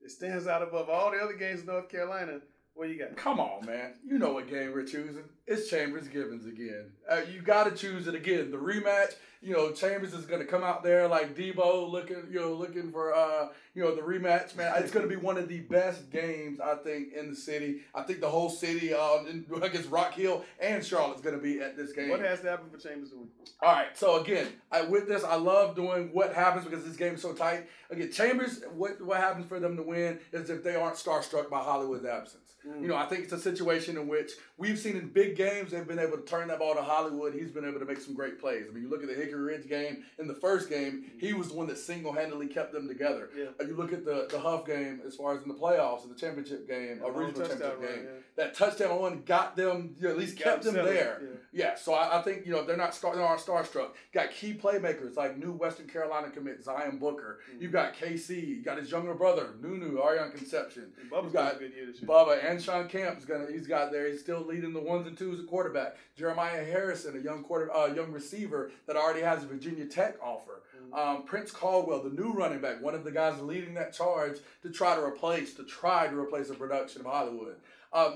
[0.00, 2.40] that stands out above all the other games in North Carolina.
[2.76, 3.16] What you got?
[3.16, 3.94] Come on, man.
[4.06, 5.24] You know what game we're choosing.
[5.46, 6.90] It's Chambers Gibbons again.
[7.10, 8.50] Uh, you got to choose it again.
[8.50, 9.14] The rematch.
[9.40, 12.90] You know, Chambers is going to come out there like Debo, looking, you know, looking
[12.90, 14.56] for, uh, you know, the rematch.
[14.56, 17.82] Man, it's going to be one of the best games I think in the city.
[17.94, 21.60] I think the whole city, uh, in, against Rock Hill and Charlotte's going to be
[21.60, 22.08] at this game.
[22.08, 23.28] What has to happen for Chambers to win?
[23.62, 23.96] All right.
[23.96, 27.32] So again, I, with this, I love doing what happens because this game is so
[27.32, 27.68] tight.
[27.90, 31.60] Again, Chambers, what what happens for them to win is if they aren't starstruck by
[31.60, 32.45] Hollywood's absence.
[32.66, 32.82] Mm.
[32.82, 35.86] You know, I think it's a situation in which we've seen in big games they've
[35.86, 37.34] been able to turn that ball to Hollywood.
[37.34, 38.66] He's been able to make some great plays.
[38.68, 41.48] I mean, you look at the Hickory Ridge game in the first game, he was
[41.48, 43.30] the one that single handedly kept them together.
[43.36, 43.66] Yeah.
[43.66, 46.18] You look at the the Hough game as far as in the playoffs and the
[46.18, 48.04] championship game, a regional championship game.
[48.04, 48.20] yeah.
[48.36, 51.22] That touchdown one got them, you know, at least kept them there.
[51.22, 51.28] yeah.
[51.56, 53.92] Yeah, so I, I think you know they're not star, they aren't starstruck.
[54.12, 57.40] Got key playmakers like new Western Carolina commit Zion Booker.
[57.50, 57.62] Mm-hmm.
[57.62, 58.46] You've got KC.
[58.46, 60.92] You got his younger brother Nunu Arion Concepcion.
[61.00, 62.08] And Bubba's You've got good year this year.
[62.08, 63.46] Bubba and Sean Camp's gonna.
[63.50, 64.06] He's got there.
[64.06, 65.96] He's still leading the ones and twos at quarterback.
[66.14, 70.62] Jeremiah Harrison, a young quarter, uh, young receiver that already has a Virginia Tech offer.
[70.76, 70.94] Mm-hmm.
[70.94, 74.68] Um, Prince Caldwell, the new running back, one of the guys leading that charge to
[74.68, 77.56] try to replace, to try to replace the production of Hollywood.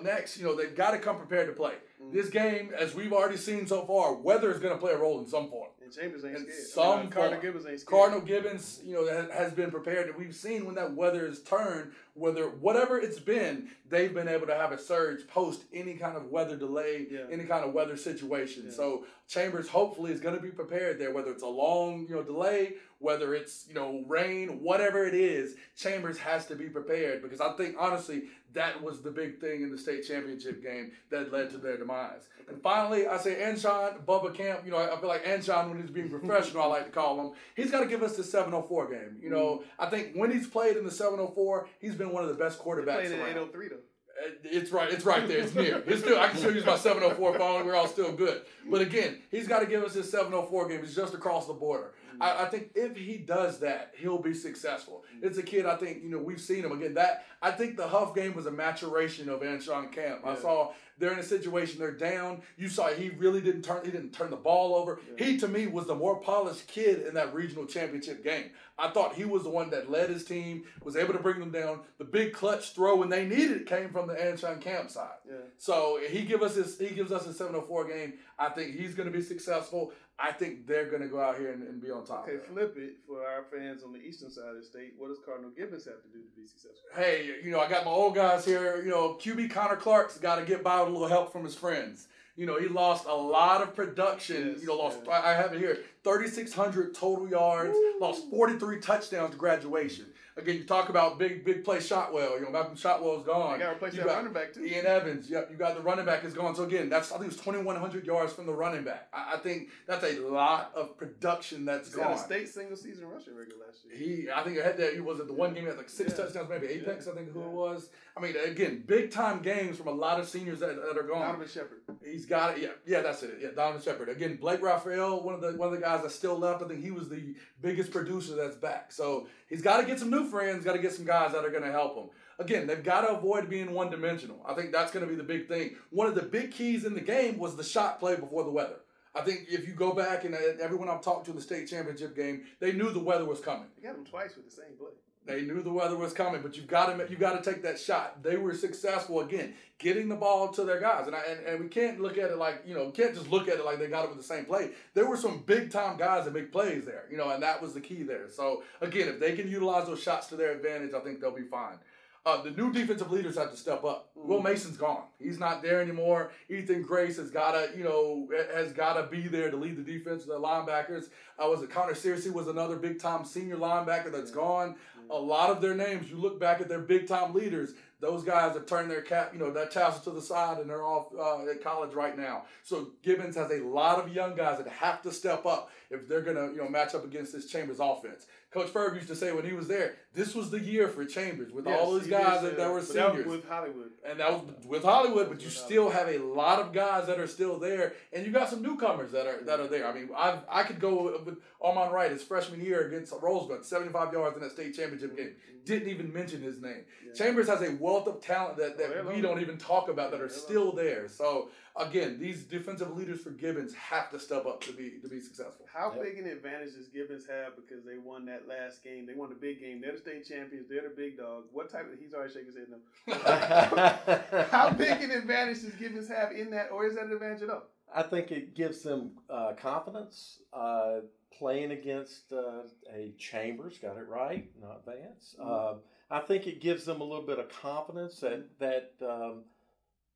[0.02, 1.74] Next, you know they've got to come prepared to play.
[2.02, 2.16] Mm-hmm.
[2.16, 5.18] This game, as we've already seen so far, weather is going to play a role
[5.20, 5.70] in some form.
[5.90, 6.58] And Chambers ain't In scared.
[6.68, 7.40] some I mean, uh, Cardinal.
[7.40, 8.00] Gibbons ain't scared.
[8.00, 11.92] Cardinal Gibbons, you know, has been prepared, and we've seen when that weather is turned,
[12.14, 16.26] whether whatever it's been, they've been able to have a surge post any kind of
[16.26, 17.20] weather delay, Yeah.
[17.30, 18.64] any kind of weather situation.
[18.66, 18.72] Yeah.
[18.72, 22.22] So Chambers hopefully is going to be prepared there, whether it's a long, you know,
[22.22, 25.56] delay, whether it's you know rain, whatever it is.
[25.76, 29.70] Chambers has to be prepared because I think honestly that was the big thing in
[29.70, 32.28] the state championship game that led to their demise.
[32.48, 34.62] And finally, I say Anshan, Bubba Camp.
[34.64, 37.32] You know, I feel like Anshan when he's being professional, I like to call him.
[37.54, 39.16] He's got to give us the 704 game.
[39.22, 42.34] You know, I think when he's played in the 704, he's been one of the
[42.36, 43.74] best quarterbacks Playing in 803 though.
[43.76, 44.92] Uh, It's right.
[44.92, 45.38] It's right there.
[45.38, 45.82] It's near.
[45.86, 46.18] It's still.
[46.20, 47.66] I can still use my 704 phone.
[47.66, 48.42] We're all still good.
[48.68, 50.80] But again, he's got to give us his 704 game.
[50.82, 51.92] It's just across the border.
[52.20, 55.04] I, I think if he does that, he'll be successful.
[55.16, 55.26] Mm-hmm.
[55.26, 55.66] It's a kid.
[55.66, 56.94] I think you know we've seen him again.
[56.94, 60.26] That I think the Hough game was a maturation of Anshawn Camp.
[60.26, 62.42] I saw they're in a situation they're down.
[62.56, 63.84] You saw he really didn't turn.
[63.84, 65.00] He didn't turn the ball over.
[65.18, 68.50] He to me was the more polished kid in that regional championship game.
[68.78, 71.50] I thought he was the one that led his team, was able to bring them
[71.50, 71.80] down.
[71.98, 75.08] The big clutch throw when they needed it came from the Anshan Camp side.
[75.26, 75.36] Yeah.
[75.58, 78.14] So he give us his he gives us a 704 game.
[78.38, 79.92] I think he's going to be successful.
[80.22, 82.28] I think they're going to go out here and, and be on top.
[82.28, 84.92] Okay, flip it for our fans on the eastern side of the state.
[84.98, 86.88] What does Cardinal Gibbons have to do to be successful?
[86.94, 88.82] Hey, you know I got my old guys here.
[88.82, 91.54] You know QB Connor Clark's got to get by with a little help from his
[91.54, 92.08] friends.
[92.36, 94.52] You know he lost a lot of production.
[94.52, 94.98] Yes, you know lost.
[95.08, 95.80] I I have it here.
[96.04, 97.76] 3,600 total yards.
[98.00, 100.06] Lost 43 touchdowns to graduation.
[100.40, 102.34] Again, you talk about big big play Shotwell.
[102.38, 103.54] You know Malcolm Shotwell's gone.
[103.58, 104.64] You got to replace You that got- running back too.
[104.64, 106.54] Ian Evans, yep, you got the running back is gone.
[106.54, 109.08] So again, that's I think it's twenty one hundred yards from the running back.
[109.12, 112.12] I, I think that's a lot of production that's He's got gone.
[112.14, 113.96] a state single season rushing record last year.
[113.96, 114.94] He, I think had that.
[114.94, 116.24] He was at the one game he had like six Yeah.
[116.24, 117.06] touchdowns, maybe Apex.
[117.06, 117.12] Yeah.
[117.12, 117.46] I think who Yeah.
[117.46, 117.88] it was.
[118.20, 121.22] I mean, again, big time games from a lot of seniors that, that are gone.
[121.22, 121.80] Donovan Shepard.
[122.04, 122.62] He's got it.
[122.62, 123.38] Yeah, yeah, that's it.
[123.40, 124.10] Yeah, Donovan Shepard.
[124.10, 126.62] Again, Blake Raphael, one of the one of the guys that still left.
[126.62, 128.92] I think he was the biggest producer that's back.
[128.92, 130.64] So he's got to get some new friends.
[130.64, 132.10] Got to get some guys that are going to help him.
[132.38, 134.44] Again, they've got to avoid being one dimensional.
[134.46, 135.76] I think that's going to be the big thing.
[135.88, 138.76] One of the big keys in the game was the shot play before the weather.
[139.14, 142.14] I think if you go back and everyone I've talked to in the state championship
[142.14, 143.66] game, they knew the weather was coming.
[143.76, 144.92] They got him twice with the same play.
[145.26, 147.78] They knew the weather was coming, but you've got to you got to take that
[147.78, 148.22] shot.
[148.22, 151.68] They were successful again, getting the ball to their guys, and, I, and and we
[151.68, 154.04] can't look at it like you know, can't just look at it like they got
[154.04, 154.70] it with the same play.
[154.94, 157.74] There were some big time guys that make plays there, you know, and that was
[157.74, 158.30] the key there.
[158.30, 161.42] So again, if they can utilize those shots to their advantage, I think they'll be
[161.42, 161.78] fine.
[162.26, 164.10] Uh, the new defensive leaders have to step up.
[164.18, 164.26] Mm.
[164.26, 165.04] Will Mason's gone.
[165.18, 166.32] He's not there anymore.
[166.50, 170.24] Ethan Grace has gotta, you know, has gotta be there to lead the defense.
[170.24, 171.06] The linebackers.
[171.38, 174.76] Uh, was it Connor Searcy was another big time senior linebacker that's gone.
[175.10, 178.54] A lot of their names, you look back at their big time leaders, those guys
[178.54, 181.50] have turned their cap, you know, that tassel to the side and they're off uh,
[181.50, 182.44] at college right now.
[182.62, 186.22] So Gibbons has a lot of young guys that have to step up if they're
[186.22, 188.26] gonna, you know, match up against this Chambers offense.
[188.52, 191.52] Coach Ferg used to say when he was there, this was the year for Chambers
[191.52, 193.18] with yes, all those guys that, that, were seniors.
[193.18, 193.90] That with Hollywood.
[194.04, 197.28] And that was with Hollywood, but you still have a lot of guys that are
[197.28, 199.86] still there, and you got some newcomers that are that are there.
[199.86, 204.12] I mean, I I could go with Armon Wright his freshman year against Rosebud, 75
[204.12, 205.26] yards in that state championship game.
[205.26, 205.64] Mm-hmm.
[205.64, 206.84] Didn't even mention his name.
[207.06, 207.12] Yeah.
[207.12, 210.20] Chambers has a wealth of talent that, that oh, we don't even talk about that
[210.20, 211.06] are still there.
[211.06, 211.50] So
[211.80, 215.66] again, these defensive leaders for Gibbons have to step up to be to be successful.
[215.72, 216.02] How yep.
[216.02, 219.06] big an advantage does Gibbons have because they won that last game?
[219.06, 219.80] They won the big game.
[219.80, 220.68] They're the state champions.
[220.68, 221.44] They're the big dog.
[221.52, 221.98] What type of?
[221.98, 224.44] He's already shaking his head no.
[224.50, 227.50] How big an advantage does Gibbons have in that, or is that an advantage at
[227.50, 227.64] all?
[227.94, 230.40] I think it gives them uh, confidence.
[230.52, 231.00] Uh,
[231.36, 232.62] playing against uh,
[232.94, 235.36] a Chambers, got it right, not Vance.
[235.40, 235.50] Mm-hmm.
[235.50, 239.44] Um, I think it gives them a little bit of confidence that that um,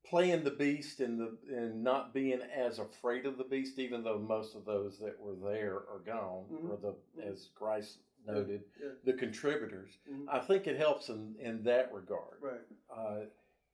[0.08, 4.18] playing the beast and the and not being as afraid of the beast, even though
[4.18, 6.70] most of those that were there are gone, mm-hmm.
[6.70, 7.32] or the mm-hmm.
[7.32, 8.90] as Grice noted, yeah.
[9.04, 9.98] the contributors.
[10.10, 10.28] Mm-hmm.
[10.30, 12.38] I think it helps in in that regard.
[12.40, 12.60] Right.
[12.94, 13.26] Uh,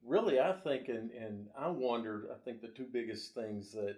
[0.05, 2.29] really, I think, and and I wondered.
[2.33, 3.97] I think the two biggest things that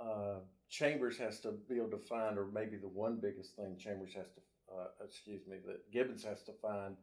[0.00, 0.38] uh,
[0.68, 4.26] Chambers has to be able to find, or maybe the one biggest thing Chambers has
[4.34, 4.40] to,
[4.74, 6.96] uh, excuse me, that Gibbons has to find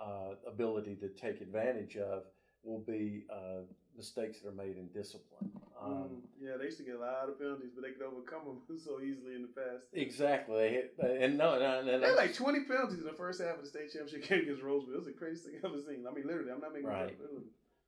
[0.00, 2.24] uh, ability to take advantage of
[2.64, 3.62] will be uh,
[3.96, 5.50] mistakes that are made in discipline.
[5.80, 6.08] Um, mm,
[6.40, 9.00] yeah, they used to get a lot of penalties, but they could overcome them so
[9.00, 9.84] easily in the past.
[9.92, 13.62] Exactly, and no, and, and they had like twenty penalties in the first half of
[13.62, 14.94] the state championship game against Roseville.
[14.94, 16.04] It was the craziest thing I've ever seen.
[16.08, 17.16] I mean, literally, I'm not making right.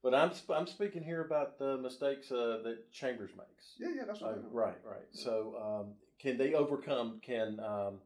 [0.02, 3.74] But I'm I'm speaking here about the mistakes uh, that Chambers makes.
[3.78, 4.34] Yeah, yeah, that's right.
[4.34, 5.06] Uh, right, right.
[5.10, 7.20] So um, can they overcome?
[7.24, 7.98] Can um,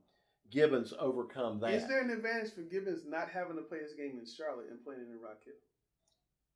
[0.51, 1.75] Gibbons overcome that?
[1.75, 4.83] Is there an advantage for Gibbons not having to play his game in Charlotte and
[4.83, 5.55] playing it in Rock Hill?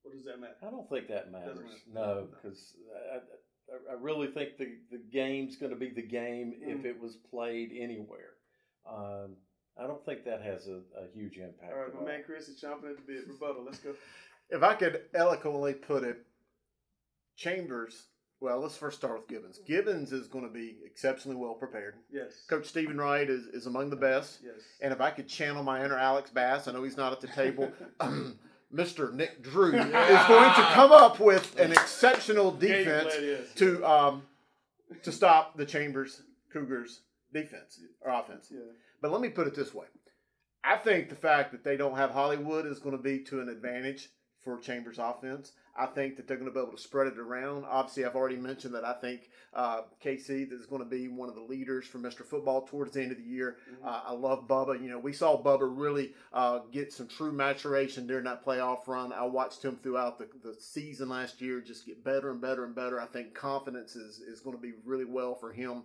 [0.05, 0.55] Or does that matter?
[0.63, 1.59] I don't think that matters.
[1.59, 2.07] Matter.
[2.07, 2.75] No, because
[3.13, 6.79] I, I, really think the, the game's going to be the game mm.
[6.79, 8.35] if it was played anywhere.
[8.87, 9.37] Um,
[9.79, 11.73] I don't think that has a, a huge impact.
[11.73, 12.07] All right, my all.
[12.07, 13.27] man Chris is chomping at the bit.
[13.29, 13.65] Rebuttal.
[13.65, 13.93] Let's go.
[14.51, 16.19] If I could eloquently put it,
[17.37, 18.07] Chambers.
[18.41, 19.59] Well, let's first start with Gibbons.
[19.67, 21.95] Gibbons is going to be exceptionally well prepared.
[22.13, 22.45] Yes.
[22.49, 24.41] Coach Stephen Wright is, is among the best.
[24.45, 24.61] Yes.
[24.83, 27.29] And if I could channel my inner Alex Bass, I know he's not at the
[27.29, 27.73] table.
[28.75, 29.13] Mr.
[29.13, 33.15] Nick Drew is going to come up with an exceptional defense
[33.57, 34.23] to um,
[35.03, 36.23] to stop the Chambers
[36.53, 37.01] Cougars
[37.33, 38.49] defense or offense.
[38.51, 38.61] Yeah.
[39.01, 39.87] But let me put it this way.
[40.65, 43.49] I think the fact that they don't have Hollywood is going to be to an
[43.49, 44.09] advantage
[44.43, 45.53] for Chambers offense.
[45.77, 47.65] I think that they're going to be able to spread it around.
[47.69, 51.35] Obviously, I've already mentioned that I think uh, KC is going to be one of
[51.35, 52.25] the leaders for Mr.
[52.25, 53.57] Football towards the end of the year.
[53.73, 53.87] Mm-hmm.
[53.87, 54.81] Uh, I love Bubba.
[54.81, 59.13] You know, we saw Bubba really uh, get some true maturation during that playoff run.
[59.13, 62.75] I watched him throughout the, the season last year just get better and better and
[62.75, 63.01] better.
[63.01, 65.83] I think confidence is, is going to be really well for him.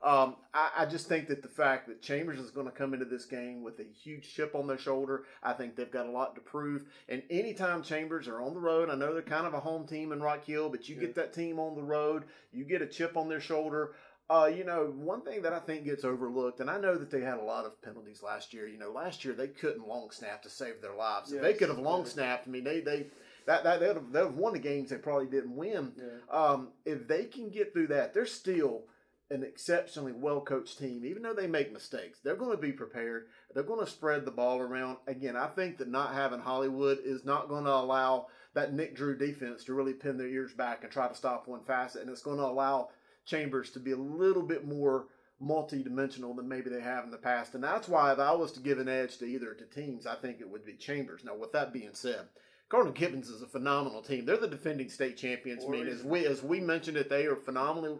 [0.00, 3.04] Um, I, I, just think that the fact that Chambers is going to come into
[3.04, 6.36] this game with a huge chip on their shoulder, I think they've got a lot
[6.36, 6.84] to prove.
[7.08, 10.12] And anytime Chambers are on the road, I know they're kind of a home team
[10.12, 11.00] in Rock Hill, but you yeah.
[11.00, 13.96] get that team on the road, you get a chip on their shoulder.
[14.30, 17.22] Uh, you know, one thing that I think gets overlooked, and I know that they
[17.22, 18.68] had a lot of penalties last year.
[18.68, 21.30] You know, last year they couldn't long snap to save their lives.
[21.32, 21.38] Yes.
[21.38, 23.06] If they could have long snapped, I mean, they they
[23.46, 25.92] that that they'd have, they'd have won the games they probably didn't win.
[25.96, 26.38] Yeah.
[26.38, 28.82] Um, if they can get through that, they're still
[29.30, 33.26] an exceptionally well coached team, even though they make mistakes, they're going to be prepared.
[33.52, 34.98] They're going to spread the ball around.
[35.06, 39.16] Again, I think that not having Hollywood is not going to allow that Nick Drew
[39.16, 42.02] defense to really pin their ears back and try to stop one facet.
[42.02, 42.88] And it's going to allow
[43.26, 45.06] Chambers to be a little bit more
[45.40, 47.54] multi-dimensional than maybe they have in the past.
[47.54, 50.14] And that's why if I was to give an edge to either to teams, I
[50.14, 51.22] think it would be Chambers.
[51.24, 52.28] Now, with that being said,
[52.68, 54.26] Cardinal Gibbons is a phenomenal team.
[54.26, 55.64] They're the defending state champions.
[55.66, 57.98] I mean, as we as we mentioned it, they are phenomenally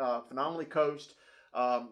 [0.00, 1.14] uh, phenomenally coached.
[1.54, 1.90] Um,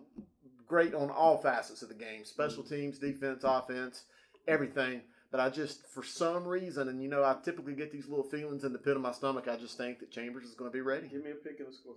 [0.67, 2.75] great on all facets of the game: special mm-hmm.
[2.75, 4.05] teams, defense, offense,
[4.47, 5.03] everything.
[5.31, 8.65] But I just, for some reason, and you know, I typically get these little feelings
[8.65, 9.47] in the pit of my stomach.
[9.47, 11.09] I just think that Chambers is going to be ready.
[11.09, 11.97] Give me a pick and a score.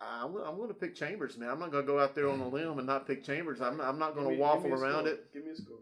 [0.00, 1.50] I'm, I'm going to pick Chambers, man.
[1.50, 3.60] I'm not going to go out there on a limb and not pick Chambers.
[3.60, 5.08] I'm, I'm not going to waffle around score.
[5.08, 5.32] it.
[5.32, 5.78] Give me a score.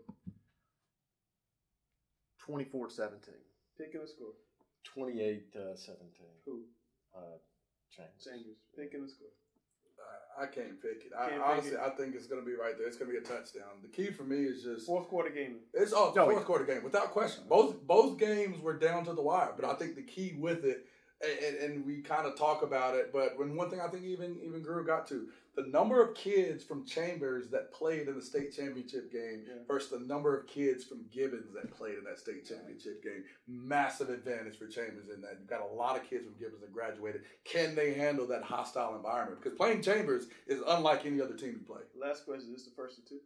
[2.45, 3.35] 24 17.
[3.79, 4.35] Picking a score.
[4.85, 6.27] 28 uh, 17.
[6.45, 6.61] Who?
[7.17, 7.39] Uh,
[7.95, 8.25] Chambers.
[8.25, 8.57] Chambers.
[8.77, 9.29] Picking a score.
[10.39, 11.13] I, I can't pick it.
[11.17, 11.81] I, Can't pick honestly, it.
[11.81, 12.87] I think it's going to be right there.
[12.89, 13.81] It's going to be a touchdown.
[13.83, 15.57] The key for me is just Fourth quarter game.
[15.75, 16.43] It's oh, it's Oh, fourth yeah.
[16.43, 17.45] quarter game without question.
[17.49, 20.87] Both both games were down to the wire, but I think the key with it,
[21.23, 24.39] and, and we kind of talk about it, but when one thing I think even
[24.45, 28.55] even Guru got to the number of kids from Chambers that played in the state
[28.57, 29.55] championship game Yeah.
[29.69, 33.25] versus the number of kids from Gibbons that played in that state championship game.
[33.47, 35.37] Massive advantage for Chambers in that.
[35.39, 37.23] You've got a lot of kids from Gibbons that graduated.
[37.45, 39.43] Can they handle that hostile environment?
[39.43, 41.83] Because playing Chambers is unlike any other team you play.
[42.01, 42.49] Last question.
[42.49, 43.21] Is this the first of two?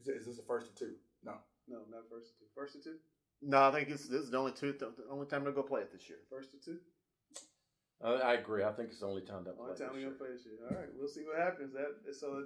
[0.00, 0.94] Is, it- is this the first of two?
[1.22, 1.34] No.
[1.68, 2.46] No, not first of two.
[2.56, 2.96] First of two?
[3.40, 5.80] No, I think this, this is the only two, the only time they'll go play
[5.82, 6.18] it this year.
[6.28, 6.78] First of two?
[8.04, 8.64] Uh, I agree.
[8.64, 10.44] I think it's the only time that Only play time this we're gonna play this
[10.44, 10.54] year.
[10.70, 11.72] All right, we'll see what happens.
[11.74, 12.44] That so.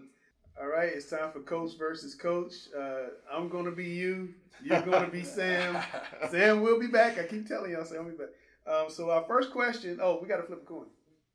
[0.58, 2.54] All right, it's time for coach versus coach.
[2.76, 4.34] Uh, I'm gonna be you.
[4.64, 5.76] You're gonna be Sam.
[6.30, 7.18] Sam will be back.
[7.18, 8.28] I keep telling y'all, Sam will be back.
[8.66, 9.98] Um, so our first question.
[10.02, 10.86] Oh, we got to flip a coin.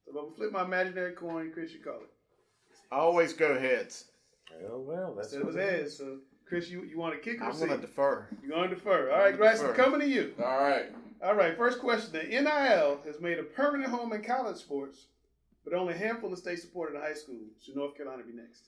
[0.05, 1.51] So I'm gonna flip my imaginary coin.
[1.53, 2.09] Chris, you call it.
[2.91, 4.05] I always go heads.
[4.69, 5.85] Oh, well, that's Instead what his it head.
[5.85, 5.97] is.
[5.97, 6.17] So
[6.47, 7.67] Chris, you you want to kick or I'm see?
[7.67, 8.27] going to defer.
[8.41, 9.11] You're gonna defer.
[9.11, 9.83] All right, Bryson, Defer.
[9.83, 10.33] coming to you.
[10.43, 10.87] All right.
[11.23, 12.13] All right, first question.
[12.13, 15.05] The NIL has made a permanent home in college sports,
[15.63, 17.41] but only a handful of states support it in high school.
[17.63, 18.63] Should North Carolina be next?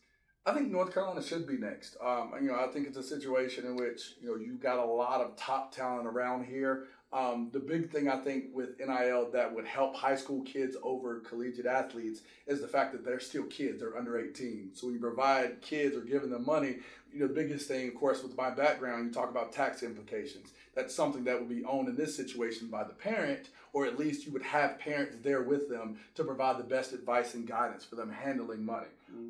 [0.46, 1.98] I think North Carolina should be next.
[2.00, 4.86] Um, you know, I think it's a situation in which you know you got a
[4.86, 6.84] lot of top talent around here.
[7.14, 11.20] Um, the big thing I think with NIL that would help high school kids over
[11.20, 14.72] collegiate athletes is the fact that they're still kids; they're under 18.
[14.74, 16.78] So when you provide kids or giving them money,
[17.14, 20.54] you know, the biggest thing, of course, with my background, you talk about tax implications.
[20.74, 24.26] That's something that would be owned in this situation by the parent, or at least
[24.26, 27.96] you would have parents there with them to provide the best advice and guidance for
[27.96, 28.88] them handling money.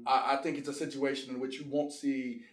[0.08, 2.44] I, I think it's a situation in which you won't see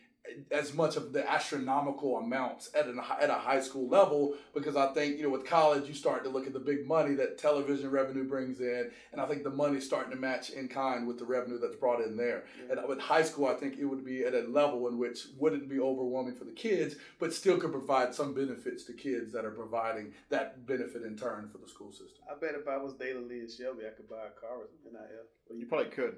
[0.51, 4.93] as much of the astronomical amounts at, an, at a high school level because I
[4.93, 7.91] think you know with college you start to look at the big money that television
[7.91, 11.25] revenue brings in and I think the money's starting to match in kind with the
[11.25, 14.35] revenue that's brought in there and with high school I think it would be at
[14.35, 18.35] a level in which wouldn't be overwhelming for the kids but still could provide some
[18.35, 22.23] benefits to kids that are providing that benefit in turn for the school system.
[22.31, 24.71] I bet if I was Dalen Lee and Shelby, I could buy a car with
[24.85, 25.01] NIL.
[25.49, 26.17] Well, You probably could.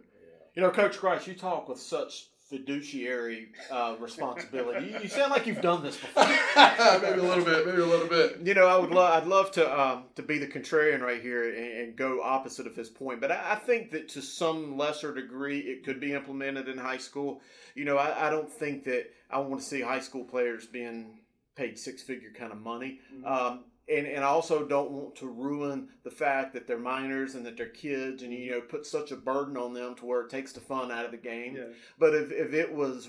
[0.55, 4.89] You know, Coach Grice, you talk with such fiduciary uh, responsibility.
[4.89, 6.25] You, you sound like you've done this before.
[7.01, 8.41] maybe a little bit, maybe a little bit.
[8.45, 11.49] You know, I would love, I'd love to, um, to be the contrarian right here
[11.49, 13.23] and, and go opposite of his point.
[13.23, 16.99] But I, I think that to some lesser degree, it could be implemented in high
[16.99, 17.41] school.
[17.75, 21.21] You know, I, I don't think that I want to see high school players being
[21.57, 23.01] paid six figure kind of money.
[23.25, 27.45] Um, and, and I also don't want to ruin the fact that they're minors and
[27.47, 30.31] that they're kids and, you know, put such a burden on them to where it
[30.31, 31.57] takes the fun out of the game.
[31.57, 31.75] Yeah.
[31.99, 33.09] But if, if it was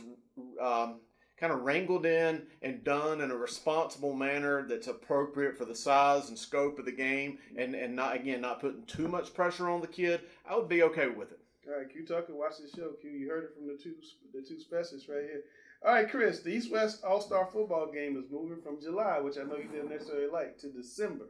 [0.62, 1.02] um,
[1.38, 6.30] kind of wrangled in and done in a responsible manner that's appropriate for the size
[6.30, 9.82] and scope of the game and, and not, again, not putting too much pressure on
[9.82, 11.40] the kid, I would be okay with it.
[11.66, 12.92] All right, Que Tucker, watch this show.
[13.02, 13.96] Que, you heard it from the two
[14.34, 15.44] the two specialists right here.
[15.86, 19.38] All right, Chris, the East West All Star Football game is moving from July, which
[19.38, 21.26] I know you didn't necessarily like, to December.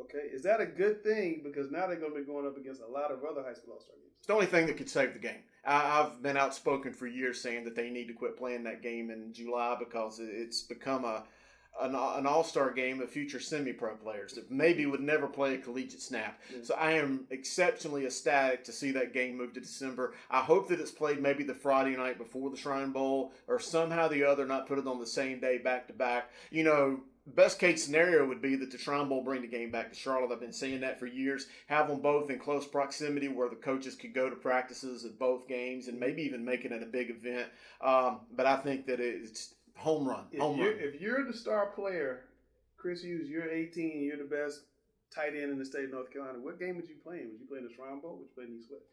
[0.00, 1.40] Okay, is that a good thing?
[1.42, 3.74] Because now they're going to be going up against a lot of other high school
[3.74, 4.14] All Star games.
[4.18, 5.42] It's the only thing that could save the game.
[5.64, 9.10] I, I've been outspoken for years saying that they need to quit playing that game
[9.10, 11.24] in July because it's become a
[11.80, 15.54] an, an all star game of future semi pro players that maybe would never play
[15.54, 16.40] a collegiate snap.
[16.62, 20.14] So I am exceptionally ecstatic to see that game move to December.
[20.30, 24.08] I hope that it's played maybe the Friday night before the Shrine Bowl or somehow
[24.08, 26.30] the other, not put it on the same day back to back.
[26.50, 27.00] You know,
[27.34, 30.32] best case scenario would be that the Shrine Bowl bring the game back to Charlotte.
[30.32, 31.46] I've been saying that for years.
[31.66, 35.48] Have them both in close proximity where the coaches could go to practices at both
[35.48, 37.48] games and maybe even make it at a big event.
[37.80, 40.24] Um, but I think that it's home run.
[40.32, 40.80] If Home you're, run.
[40.80, 42.24] if you're the star player,
[42.76, 44.62] Chris Hughes, you're 18, you're the best
[45.14, 46.38] tight end in the state of North Carolina.
[46.40, 47.30] What game would you play in?
[47.30, 48.16] Would you play in the Shrine Bowl?
[48.16, 48.84] Would you play in East West?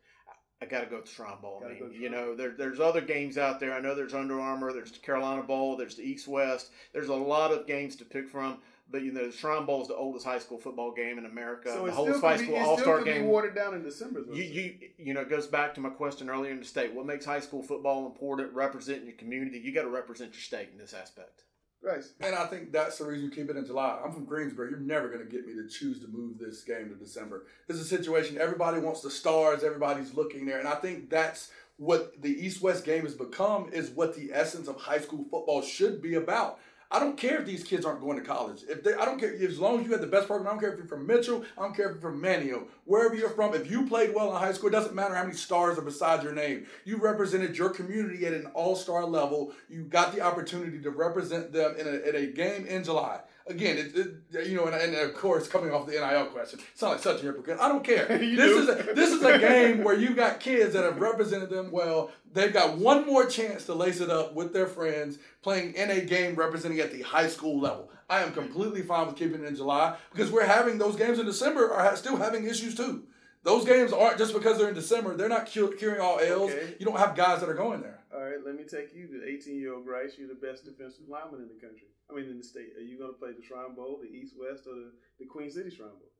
[0.61, 1.61] I got to go with the Shrine Bowl.
[1.65, 3.73] I mean, you know, there, there's other games out there.
[3.73, 6.71] I know there's Under Armour, there's the Carolina Bowl, there's the East West.
[6.93, 8.59] There's a lot of games to pick from.
[8.89, 11.71] But you know, the Shrine Bowl is the oldest high school football game in America.
[11.73, 13.21] So the it oldest still high could be, school All still Star could game.
[13.23, 14.21] be watered down in December.
[14.21, 16.93] is You, you you know it goes back to my question earlier in the state.
[16.93, 18.53] What makes high school football important?
[18.53, 19.59] Representing your community.
[19.59, 21.43] You got to represent your state in this aspect.
[21.81, 22.03] Right.
[22.19, 23.99] And I think that's the reason you keep it in July.
[24.03, 24.69] I'm from Greensboro.
[24.69, 27.45] You're never going to get me to choose to move this game to December.
[27.67, 29.63] This is a situation everybody wants the stars.
[29.63, 33.69] Everybody's looking there, and I think that's what the East-West game has become.
[33.71, 36.59] Is what the essence of high school football should be about.
[36.91, 38.61] I don't care if these kids aren't going to college.
[38.69, 40.47] If they, I don't care as long as you have the best program.
[40.47, 41.43] I don't care if you're from Mitchell.
[41.57, 42.65] I don't care if you're from Manteo.
[42.86, 45.36] Wherever you're from, if you played well in high school, it doesn't matter how many
[45.36, 46.67] stars are beside your name.
[46.83, 49.53] You represented your community at an all-star level.
[49.69, 53.21] You got the opportunity to represent them in a, in a game in July.
[53.47, 56.93] Again, it, it, you know, and, and, of course, coming off the NIL question, sound
[56.93, 57.59] like such a hypocrite.
[57.59, 58.05] I don't care.
[58.07, 58.59] this do.
[58.59, 62.09] is a, this is a game where you got kids that have represented them well.
[62.33, 66.01] They've got one more chance to lace it up with their friends, playing in a
[66.01, 67.91] game representing at the high school level.
[68.09, 71.25] I am completely fine with keeping it in July because we're having those games in
[71.25, 73.03] December are still having issues too.
[73.43, 75.15] Those games aren't just because they're in December.
[75.15, 76.51] They're not curing all ills.
[76.51, 76.75] Okay.
[76.79, 77.99] You don't have guys that are going there.
[78.11, 80.13] All right, let me take you to 18 year old Grice.
[80.17, 81.87] You're the best defensive lineman in the country.
[82.10, 82.74] I mean, in the state.
[82.78, 85.49] Are you going to play the Shrine Bowl, the East West, or the, the Queen
[85.49, 86.12] City Shrine Bowl?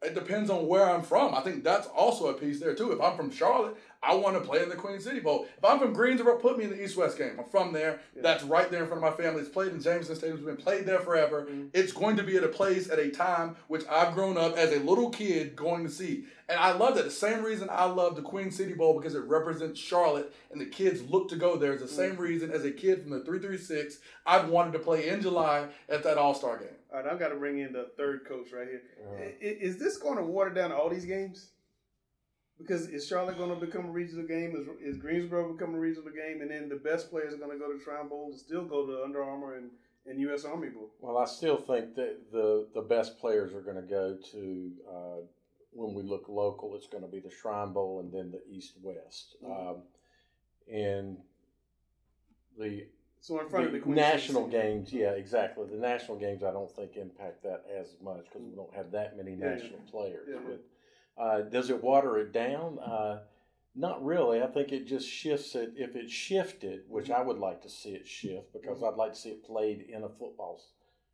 [0.00, 1.34] It depends on where I'm from.
[1.34, 2.92] I think that's also a piece there too.
[2.92, 5.48] If I'm from Charlotte, I want to play in the Queen City Bowl.
[5.58, 7.32] If I'm from Greensboro, put me in the East West game.
[7.36, 7.98] I'm from there.
[8.14, 8.22] Yeah.
[8.22, 9.40] That's right there in front of my family.
[9.40, 10.36] It's played in Jamieson Stadium.
[10.38, 11.48] It's been played there forever.
[11.50, 11.70] Mhm.
[11.74, 14.72] It's going to be at a place at a time which I've grown up as
[14.72, 16.26] a little kid going to see.
[16.50, 17.04] And I love that.
[17.04, 20.64] The same reason I love the Queen City Bowl because it represents Charlotte and the
[20.66, 23.98] kids look to go there is the same reason as a kid from the 336
[24.26, 26.68] I've wanted to play in July at that All Star game.
[26.90, 28.82] All right, I've got to bring in the third coach right here.
[29.18, 31.50] I- i- Is this going to water down all these games?
[32.58, 34.56] Because is Charlotte going to become a regional game?
[34.56, 36.40] Is, is Greensboro become a regional game?
[36.40, 38.84] And then the best players are going to go to Shrine Bowl and still go
[38.86, 39.70] to Under Armour and,
[40.06, 40.44] and U.S.
[40.44, 40.90] Army Bowl.
[41.00, 45.20] Well, I still think that the the best players are going to go to uh,
[45.78, 46.74] when we look local.
[46.74, 49.70] It's going to be the Shrine Bowl and then the East West, Mhm.
[49.70, 49.82] um,
[50.70, 51.22] and
[52.58, 52.86] the
[53.20, 55.66] So in front of the the Queen City national games, yeah, exactly.
[55.66, 59.16] The national games, I don't think impact that as much because we don't have that
[59.16, 59.54] many Yeah, yeah.
[59.54, 60.28] national players.
[60.30, 60.40] Yeah.
[60.46, 62.78] But uh, does it water it down?
[62.78, 63.24] Uh,
[63.74, 64.40] not really.
[64.42, 65.72] I think it just shifts it.
[65.76, 68.92] If it shifted, which I would like to see it shift, because Mhm.
[68.92, 70.60] I'd like to see it played in a football,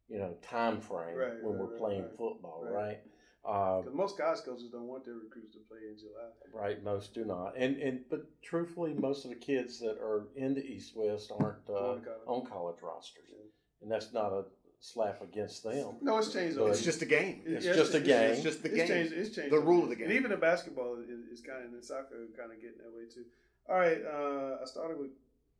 [0.08, 2.16] you know, time frame Right, when right, we're playing right.
[2.16, 3.00] football, Right.
[3.44, 3.50] Right?
[3.78, 6.30] Uh, 'Cause most college coaches don't want their recruits to play in July.
[6.52, 10.54] Right, most do not, and and but truthfully, most of the kids that are in
[10.54, 12.22] the East West aren't uh, Going to college.
[12.26, 13.36] on college rosters, Yeah.
[13.82, 14.44] and that's not a
[14.80, 15.96] slap against them.
[16.02, 16.58] No, it's changed.
[16.58, 17.42] But- It's just a game.
[17.46, 18.32] It's Yeah, just a game.
[18.32, 18.86] It's just the it's game.
[18.88, 19.52] Changed, it's changed.
[19.52, 20.06] The rule of the game.
[20.08, 23.06] And even the basketball is, is kind of, in soccer kind of getting that way
[23.12, 23.24] too.
[23.68, 25.10] All right, uh, I started with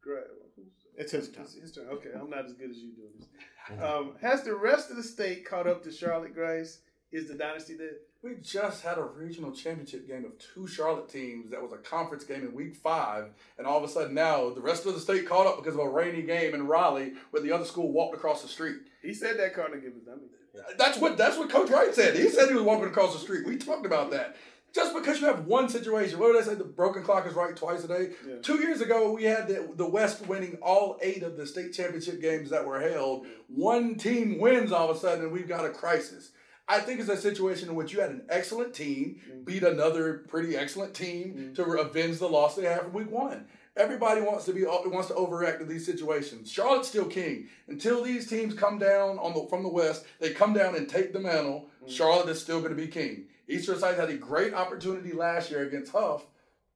[0.03, 0.24] Greg.
[0.97, 1.45] It's his turn.
[1.45, 1.89] It's his turn.
[1.89, 3.26] Okay, I'm not as good as you doing this.
[3.82, 6.82] Um, has the rest of the state caught up to Charlotte Grace?
[7.15, 11.53] Is the dynasty that We just had a regional championship game of two Charlotte teams
[11.53, 14.61] that was a conference game in week five, and all of a sudden now the
[14.61, 17.53] rest of the state caught up because of a rainy game in Raleigh where the
[17.53, 18.79] other school walked across the street.
[19.01, 20.23] He said that Carnegie was dummy.
[20.77, 22.17] That's what that's what Coach Wright said.
[22.17, 23.47] He said he was walking across the street.
[23.47, 24.35] We talked about that.
[24.75, 26.55] Just because you have one situation, what did I say?
[26.57, 28.11] The broken clock is right twice a day.
[28.29, 28.35] Yeah.
[28.43, 32.21] Two years ago, we had the, the West winning all eight of the state championship
[32.21, 33.25] games that were held.
[33.47, 36.33] One team wins all of a sudden, and we've got a crisis.
[36.67, 39.45] I think it's a situation in which you had an excellent team mm-hmm.
[39.45, 41.53] beat another pretty excellent team mm-hmm.
[41.55, 43.47] to avenge the loss they had from week one.
[43.77, 46.51] Everybody wants to be uh, wants to overreact in these situations.
[46.51, 50.07] Charlotte's still king until these teams come down on the from the west.
[50.21, 51.69] They come down and take the mantle.
[51.83, 51.93] Mm-hmm.
[51.93, 53.25] Charlotte is still going to be king.
[53.49, 56.25] Eastern Forsyth had a great opportunity last year against Hough.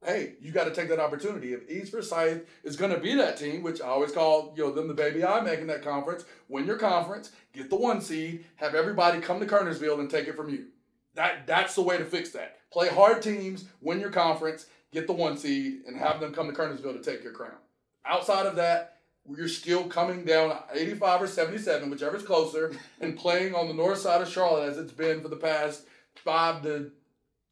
[0.05, 1.53] Hey, you got to take that opportunity.
[1.53, 4.72] If East Forsyth is going to be that team, which I always call you know
[4.72, 8.74] them the baby I'm making that conference, win your conference, get the one seed, have
[8.76, 10.66] everybody come to Kernersville and take it from you.
[11.14, 12.59] That that's the way to fix that.
[12.70, 16.53] Play hard teams, win your conference, get the one seed, and have them come to
[16.53, 17.59] Kernersville to take your crown.
[18.07, 18.99] Outside of that,
[19.36, 24.22] you're still coming down 85 or 77, whichever's closer, and playing on the north side
[24.22, 25.84] of Charlotte as it's been for the past
[26.14, 26.92] five to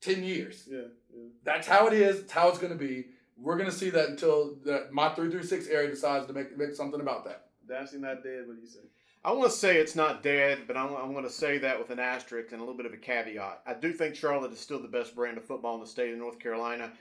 [0.00, 0.68] 10 years.
[0.70, 0.82] Yeah,
[1.16, 1.28] yeah.
[1.44, 2.20] That's how it is.
[2.20, 3.06] It's how it's going to be.
[3.38, 7.00] We're going to see that until the, my 336 area decides to make, make something
[7.00, 7.46] about that.
[7.68, 8.46] Dynasty not dead.
[8.46, 8.80] What do you say?
[9.24, 11.90] I want to say it's not dead, but I'm, I'm going to say that with
[11.90, 13.60] an asterisk and a little bit of a caveat.
[13.66, 16.18] I do think Charlotte is still the best brand of football in the state of
[16.18, 16.92] North Carolina,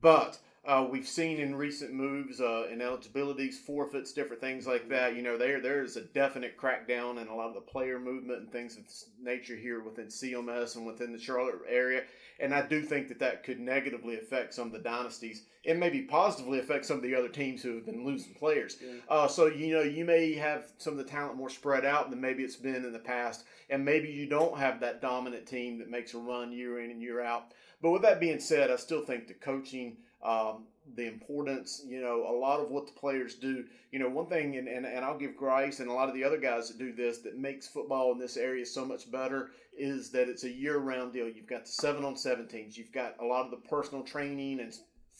[0.00, 5.14] but uh, we've seen in recent moves, uh, ineligibilities, forfeits, different things like that.
[5.14, 8.40] You know, there there is a definite crackdown in a lot of the player movement
[8.40, 12.02] and things of this nature here within CMS and within the Charlotte area.
[12.38, 15.44] And I do think that that could negatively affect some of the dynasties.
[15.64, 18.76] and maybe positively affect some of the other teams who have been losing players.
[18.80, 19.00] Yeah.
[19.08, 22.20] Uh, so you know you may have some of the talent more spread out than
[22.20, 25.90] maybe it's been in the past, and maybe you don't have that dominant team that
[25.90, 27.52] makes a run year in and year out.
[27.82, 30.64] But with that being said, I still think the coaching, um,
[30.94, 33.64] the importance, you know, a lot of what the players do.
[33.90, 36.24] You know, one thing, and, and, and I'll give Grice and a lot of the
[36.24, 40.10] other guys that do this that makes football in this area so much better is
[40.10, 41.28] that it's a year round deal.
[41.28, 44.74] You've got the seven on 17s, you've got a lot of the personal training and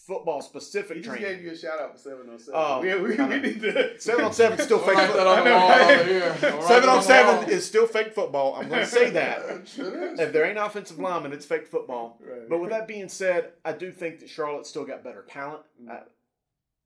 [0.06, 1.22] football specific He training.
[1.24, 2.54] gave you a shout out for seven on seven.
[2.54, 4.94] Oh, we, we, we need to Seven on seven is still fake.
[4.96, 5.68] Write on the football.
[5.68, 6.28] wall over here.
[6.28, 8.54] Write Seven that on the seven is still fake football.
[8.56, 9.40] I'm going to say that.
[10.20, 12.18] If there ain't offensive lineman, it's fake football.
[12.20, 12.48] Right.
[12.48, 15.90] But with that being said, I do think that Charlotte's still got better talent, Mm.
[15.90, 16.00] uh,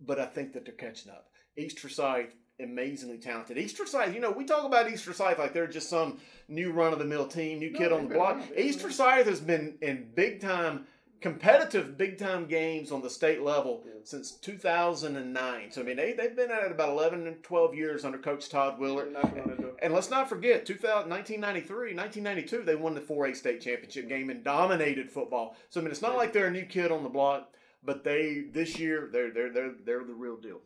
[0.01, 1.27] but I think that they're catching up.
[1.59, 3.59] East Forsyth amazingly talented.
[3.59, 6.93] East Forsyth, you know, we talk about East Forsyth like they're just some new run
[6.93, 8.41] of the mill team, new kid on the block.
[8.57, 10.87] East Forsyth has been in big time
[11.21, 13.93] competitive big time games on the state level yeah.
[14.05, 15.71] since 2009.
[15.71, 18.49] So, I mean, they, they've been at it about 11 and 12 years under Coach
[18.49, 19.09] Todd Willert.
[19.09, 24.31] And, and, let's not forget, 2000, 1993, 1992, they won the 4A state championship game
[24.31, 25.57] and dominated football.
[25.69, 27.53] So, I mean, it's not like they're a new kid on the block,
[27.85, 30.61] but they, this year, they're, they're, they're, they're the real deal.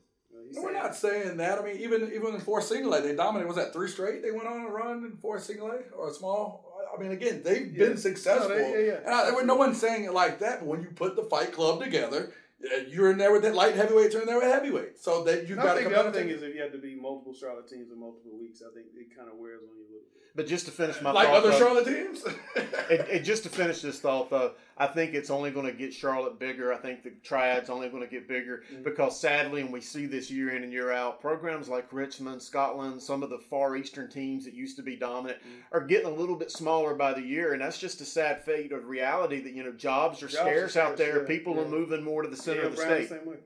[0.57, 1.59] We're not saying that.
[1.59, 3.49] I mean, even even in four single A, they dominated.
[3.49, 4.23] Was that three straight?
[4.23, 7.43] They went on a run in four single A or a small I mean, again,
[7.45, 7.87] they've yeah.
[7.87, 8.51] been successful.
[8.51, 9.27] No, they, yeah, yeah.
[9.29, 11.83] And I, no one's saying it like that, but when you put the Fight Club
[11.83, 12.33] together,
[12.65, 14.99] uh, you're in there with that light heavyweight, you're in there with heavyweight.
[14.99, 15.77] So that you've got.
[15.77, 17.99] I think the other thing is if you have to be multiple Charlotte teams in
[17.99, 20.21] multiple weeks, I think it kind of wears on you a little bit.
[20.37, 22.25] But just to finish my like thought, other though, Charlotte teams.
[22.91, 25.95] and, and, just to finish this thought, though, I think it's only going to get
[25.95, 26.73] Charlotte bigger.
[26.73, 28.83] I think the triad's only going to get bigger mm-hmm.
[28.83, 33.01] because sadly, and we see this year in and year out, programs like Richmond, Scotland,
[33.01, 35.77] some of the far eastern teams that used to be dominant mm-hmm.
[35.77, 38.73] are getting a little bit smaller by the year, and that's just a sad fate
[38.73, 41.21] of reality that you know jobs are jobs scarce are out there.
[41.21, 41.63] Yeah, People yeah.
[41.63, 43.09] are moving more to the center yeah, of the state.
[43.09, 43.39] The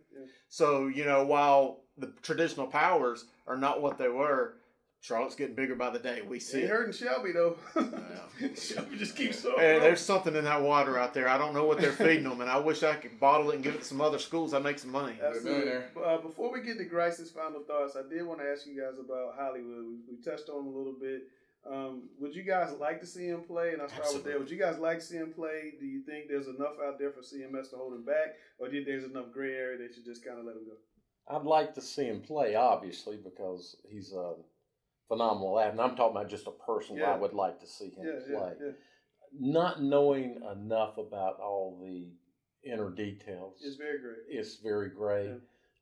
[0.49, 4.55] so you know, while the traditional powers are not what they were
[5.01, 6.23] Charlotte's getting bigger by the day.
[6.27, 6.63] We see.
[6.63, 7.57] Ain't hurting Shelby though.
[8.57, 9.57] Shelby just keeps so.
[9.57, 11.29] Hey, there's something in that water out there.
[11.29, 13.65] I don't know what they're feeding them, and I wish I could bottle it and
[13.65, 14.55] give it to some other schools.
[14.55, 15.15] I make some money.
[15.23, 15.73] Absolutely.
[16.05, 18.99] Uh, before we get to Grice's final thoughts, I did want to ask you guys
[18.99, 19.85] about Hollywood.
[19.87, 21.29] We, we touched on a little bit.
[21.71, 23.73] Um, would you guys like to see him play?
[23.73, 24.33] And I'll start Absolutely.
[24.33, 24.41] with that.
[24.41, 25.75] Would you guys like to see him play?
[25.79, 28.77] Do you think there's enough out there for CMS to hold him back, or do
[28.77, 31.37] you think there's enough gray area that you just kind of let him go?
[31.37, 34.35] I'd like to see him play, obviously, because he's a.
[35.09, 35.73] Phenomenal athlete.
[35.73, 37.13] And I'm talking about just a person yeah.
[37.13, 38.53] I would like to see him yeah, play.
[38.61, 38.73] Yeah,
[39.39, 42.09] Not knowing enough about all the
[42.71, 43.61] inner details.
[43.65, 44.17] It's very great.
[44.29, 45.41] It's very great.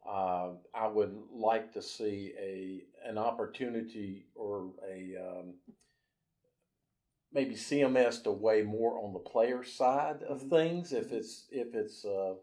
[0.08, 5.54] Uh, I would like to see a an opportunity or a um,
[7.32, 10.50] maybe CMS to weigh more on the player side of mm-hmm.
[10.50, 12.34] things if it's if it's uh,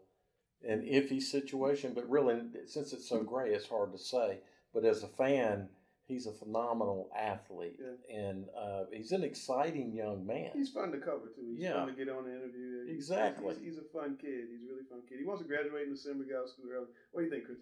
[0.68, 1.92] an iffy situation.
[1.94, 4.40] But really, since it's so gray, it's hard to say.
[4.74, 5.68] But as a fan,
[6.06, 8.16] he's a phenomenal athlete, yeah.
[8.16, 10.50] and uh, he's an exciting young man.
[10.54, 11.52] He's fun to cover too.
[11.52, 11.74] He's yeah.
[11.74, 12.86] fun to get on the interview.
[12.88, 13.54] Exactly.
[13.54, 14.48] He's, he's, a fun kid.
[14.50, 15.18] He's a really fun kid.
[15.18, 16.24] He wants to graduate in December.
[16.24, 16.86] Got out of school early.
[17.12, 17.58] What do you think, Chris?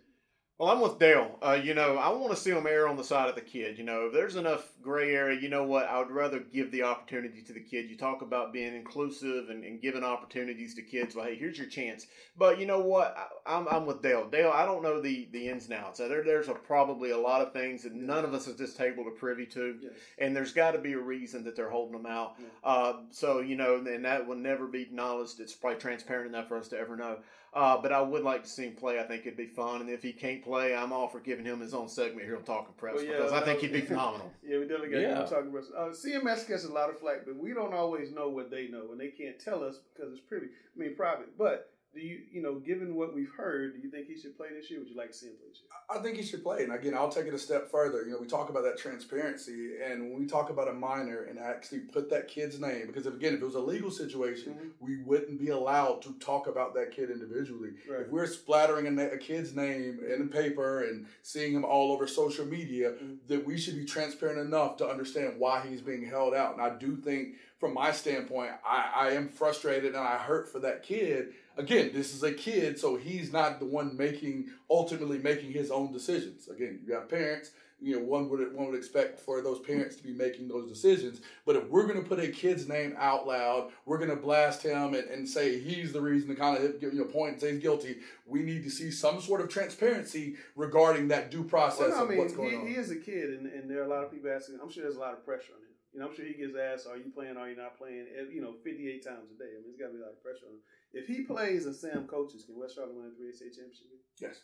[0.63, 1.41] Well, I'm with Dale.
[1.43, 3.77] Uh, you know, I want to see them err on the side of the kid.
[3.77, 5.89] You know, if there's enough gray area, you know what?
[5.89, 7.91] I would rather give the opportunity to the kid.
[7.91, 11.17] You talk about being inclusive and, and giving opportunities to kids.
[11.17, 12.07] Well, hey, here's your chance.
[12.39, 13.17] But you know what?
[13.45, 14.29] I, am I'm, I'm with Dale.
[14.29, 15.99] Dale, I don't know the, the ins and outs.
[15.99, 19.05] There, there's a, probably a lot of things that none of us at this table
[19.09, 19.81] are privy to.
[19.83, 19.93] Yes.
[20.21, 22.37] And there's got to be a reason that they're holding them out.
[22.39, 22.47] Yeah.
[22.63, 25.41] Uh, so, you know, and that will never be acknowledged.
[25.41, 27.19] It's probably transparent enough for us to ever know.
[27.55, 28.99] Uh, but I would like to see him play.
[28.99, 29.83] I think it'd be fun.
[29.83, 32.45] And if he can't play, I'm all for giving him his own segment here on
[32.45, 34.33] Talking Preps well, yeah, because I think he'd be phenomenal.
[34.43, 35.23] yeah, we definitely got yeah.
[35.23, 35.67] him Talking Preps.
[35.77, 38.93] Uh, CMS gets a lot of flack, but we don't always know what they know,
[38.93, 40.47] and they can't tell us because it's privy.
[40.47, 41.37] I mean, private.
[41.37, 44.49] But do you, you know, given what we've heard, do you think he should play
[44.59, 44.81] this year?
[44.81, 45.69] Would you like to see him play this year?
[45.91, 46.65] I think he should play.
[46.65, 48.03] And again, I'll take it a step further.
[48.05, 51.39] You know, we talk about that transparency, and when we talk about a minor and
[51.39, 54.69] actually put that kid's name, because if, again, if it was a legal situation, mm-hmm.
[54.81, 57.71] we wouldn't be allowed to talk about that kid individually.
[57.89, 58.03] Right.
[58.03, 62.07] If we're splattering a, a, kid's name in the paper and seeing him all over
[62.07, 63.15] social media, mm-hmm.
[63.29, 66.55] that we should be transparent enough to understand why he's being held out.
[66.55, 70.59] And I do think, from my standpoint, I, I am frustrated and I hurt for
[70.61, 75.53] that kid again, this is a kid, so he's not the one making ultimately making
[75.53, 76.49] his own decisions.
[76.49, 77.51] Again, you have parents.
[77.81, 81.21] You know, one would one would expect for those parents to be making those decisions.
[81.45, 84.63] But if we're going to put a kid's name out loud, we're going to blast
[84.63, 87.41] him and, and say he's the reason to kind of give you know point and
[87.41, 87.97] say he's guilty.
[88.25, 92.09] We need to see some sort of transparency regarding that due process well, no, I
[92.09, 92.67] mean, what's going he, on.
[92.69, 94.61] He is a kid, and, and there are a lot of people asking.
[94.63, 95.75] I'm sure there's a lot of pressure on him.
[95.93, 97.37] You know, I'm sure he gets asked, "Are you playing?
[97.37, 99.51] Are you not playing?" You know, 58 times a day.
[99.51, 100.63] I mean, there's got to be a lot of pressure on him.
[100.93, 103.87] If he plays and Sam coaches, can West Charlotte win a 3A state championship?
[104.21, 104.41] Yes.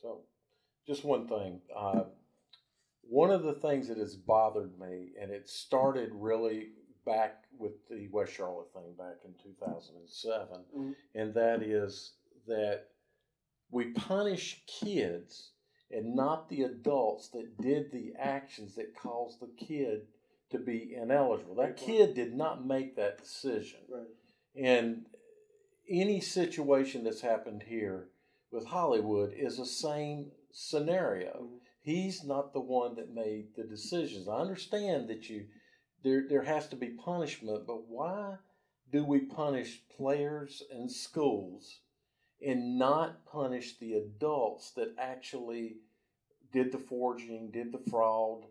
[0.00, 0.20] So,
[0.86, 1.60] just one thing.
[1.74, 2.04] Uh,
[3.02, 6.68] one of the things that has bothered me, and it started really
[7.06, 10.92] back with the West Charlotte thing back in 2007, mm-hmm.
[11.14, 12.12] and that is
[12.46, 12.86] that
[13.70, 15.52] we punish kids
[15.90, 20.02] and not the adults that did the actions that caused the kid
[20.50, 21.56] to be ineligible.
[21.56, 23.80] That kid did not make that decision.
[23.88, 24.06] Right.
[24.56, 25.06] And
[25.90, 28.08] any situation that's happened here
[28.52, 31.32] with Hollywood is the same scenario.
[31.42, 31.56] Mm-hmm.
[31.82, 34.28] He's not the one that made the decisions.
[34.28, 35.46] I understand that you
[36.02, 38.36] there there has to be punishment, but why
[38.92, 41.80] do we punish players and schools
[42.44, 45.76] and not punish the adults that actually
[46.52, 48.42] did the forging, did the fraud.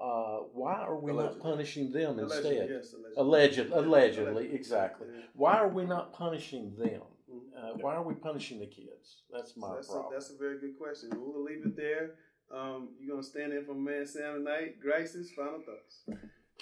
[0.00, 1.36] Uh, why are we Allegedly.
[1.38, 2.70] not punishing them Allegedly, instead?
[2.70, 3.12] yes, allegedly.
[3.18, 4.54] Alleged, allegedly, Allegedly.
[4.56, 5.06] exactly.
[5.12, 5.20] Yeah.
[5.34, 7.02] Why are we not punishing them?
[7.30, 7.40] Mhm.
[7.54, 9.22] Uh, why are we punishing the kids?
[9.30, 10.12] That's So my that's, a, problem.
[10.14, 11.10] that's a very good question.
[11.14, 12.14] We'll leave it there.
[12.50, 14.80] Um, you're gonna stand in for man Sam tonight.
[14.80, 16.04] Grice's final thoughts.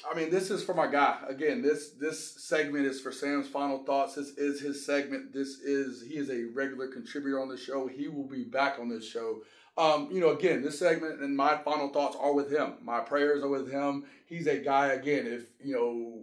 [0.08, 1.18] I mean, this is for my guy.
[1.28, 4.14] Again, this this segment is for Sam's final thoughts.
[4.16, 5.32] This is his segment.
[5.32, 7.86] This is he is a regular contributor on the show.
[7.86, 9.42] He will be back on this show.
[9.78, 12.74] Um, you know, again, this segment and my final thoughts are with him.
[12.82, 14.04] My prayers are with him.
[14.26, 14.88] He's a guy.
[14.88, 16.20] Again, if you know,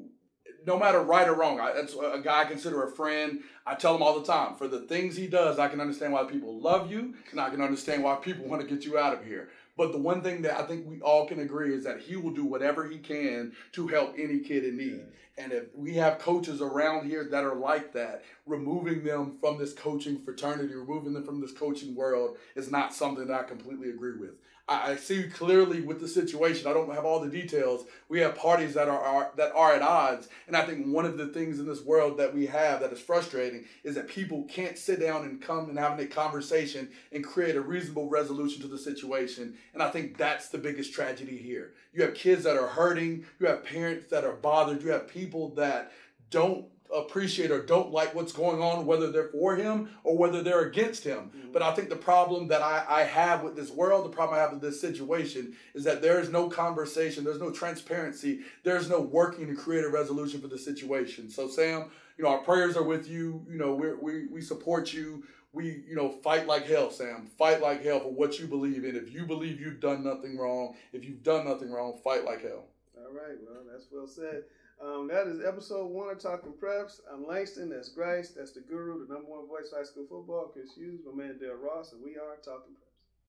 [0.68, 3.40] no matter right or wrong, I, that's a guy I consider a friend.
[3.66, 4.56] I tell him all the time.
[4.56, 7.62] For the things he does, I can understand why people love you, and I can
[7.62, 9.50] understand why people want to get you out of here.
[9.78, 12.32] But the one thing that I think we all can agree is that he will
[12.32, 15.06] do whatever he can to help any kid in need.
[15.38, 19.74] And if we have coaches around here that are like that, removing them from this
[19.74, 24.18] coaching fraternity, removing them from this coaching world is not something that I completely agree
[24.18, 24.36] with.
[24.68, 26.68] I, I see clearly with the situation.
[26.68, 27.86] I don't have all the details.
[28.10, 31.18] We have parties that are, are that are at odds, and I think one of
[31.18, 34.78] the things in this world that we have that is frustrating is that people can't
[34.78, 38.78] sit down and come and have a conversation and create a reasonable resolution to the
[38.78, 39.56] situation.
[39.74, 41.74] And I think that's the biggest tragedy here.
[41.94, 43.26] You have kids that are hurting.
[43.40, 44.82] You have parents that are bothered.
[44.82, 45.92] You have people that
[46.30, 50.66] don't appreciate or don't like what's going on, whether they're for him or whether they're
[50.68, 51.32] against him.
[51.36, 51.52] Mm-hmm.
[51.52, 54.42] But I think the problem that I, I have with this world, the problem I
[54.42, 59.00] have with this situation, is that there is no conversation, there's no transparency, there's no
[59.02, 61.30] working to create a resolution for the situation.
[61.30, 63.46] So, Sam, you know, our prayers are with you.
[63.50, 65.24] You know, we're, we we support you.
[65.52, 67.28] We, you know, fight like hell, Sam.
[67.38, 68.96] Fight like hell for what you believe in.
[68.96, 72.66] If you believe you've done nothing wrong, if you've done nothing wrong, fight like hell.
[72.98, 74.44] All right, well, that's well said.
[74.82, 77.00] Um, that is episode one of Talking Preps.
[77.12, 77.70] I'm Langston.
[77.70, 78.30] That's Grice.
[78.36, 80.50] That's the guru, the number one voice of high school football.
[80.54, 82.76] Chris Hughes, my man Dale Ross, and we are Talking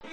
[0.02, 0.10] Preps.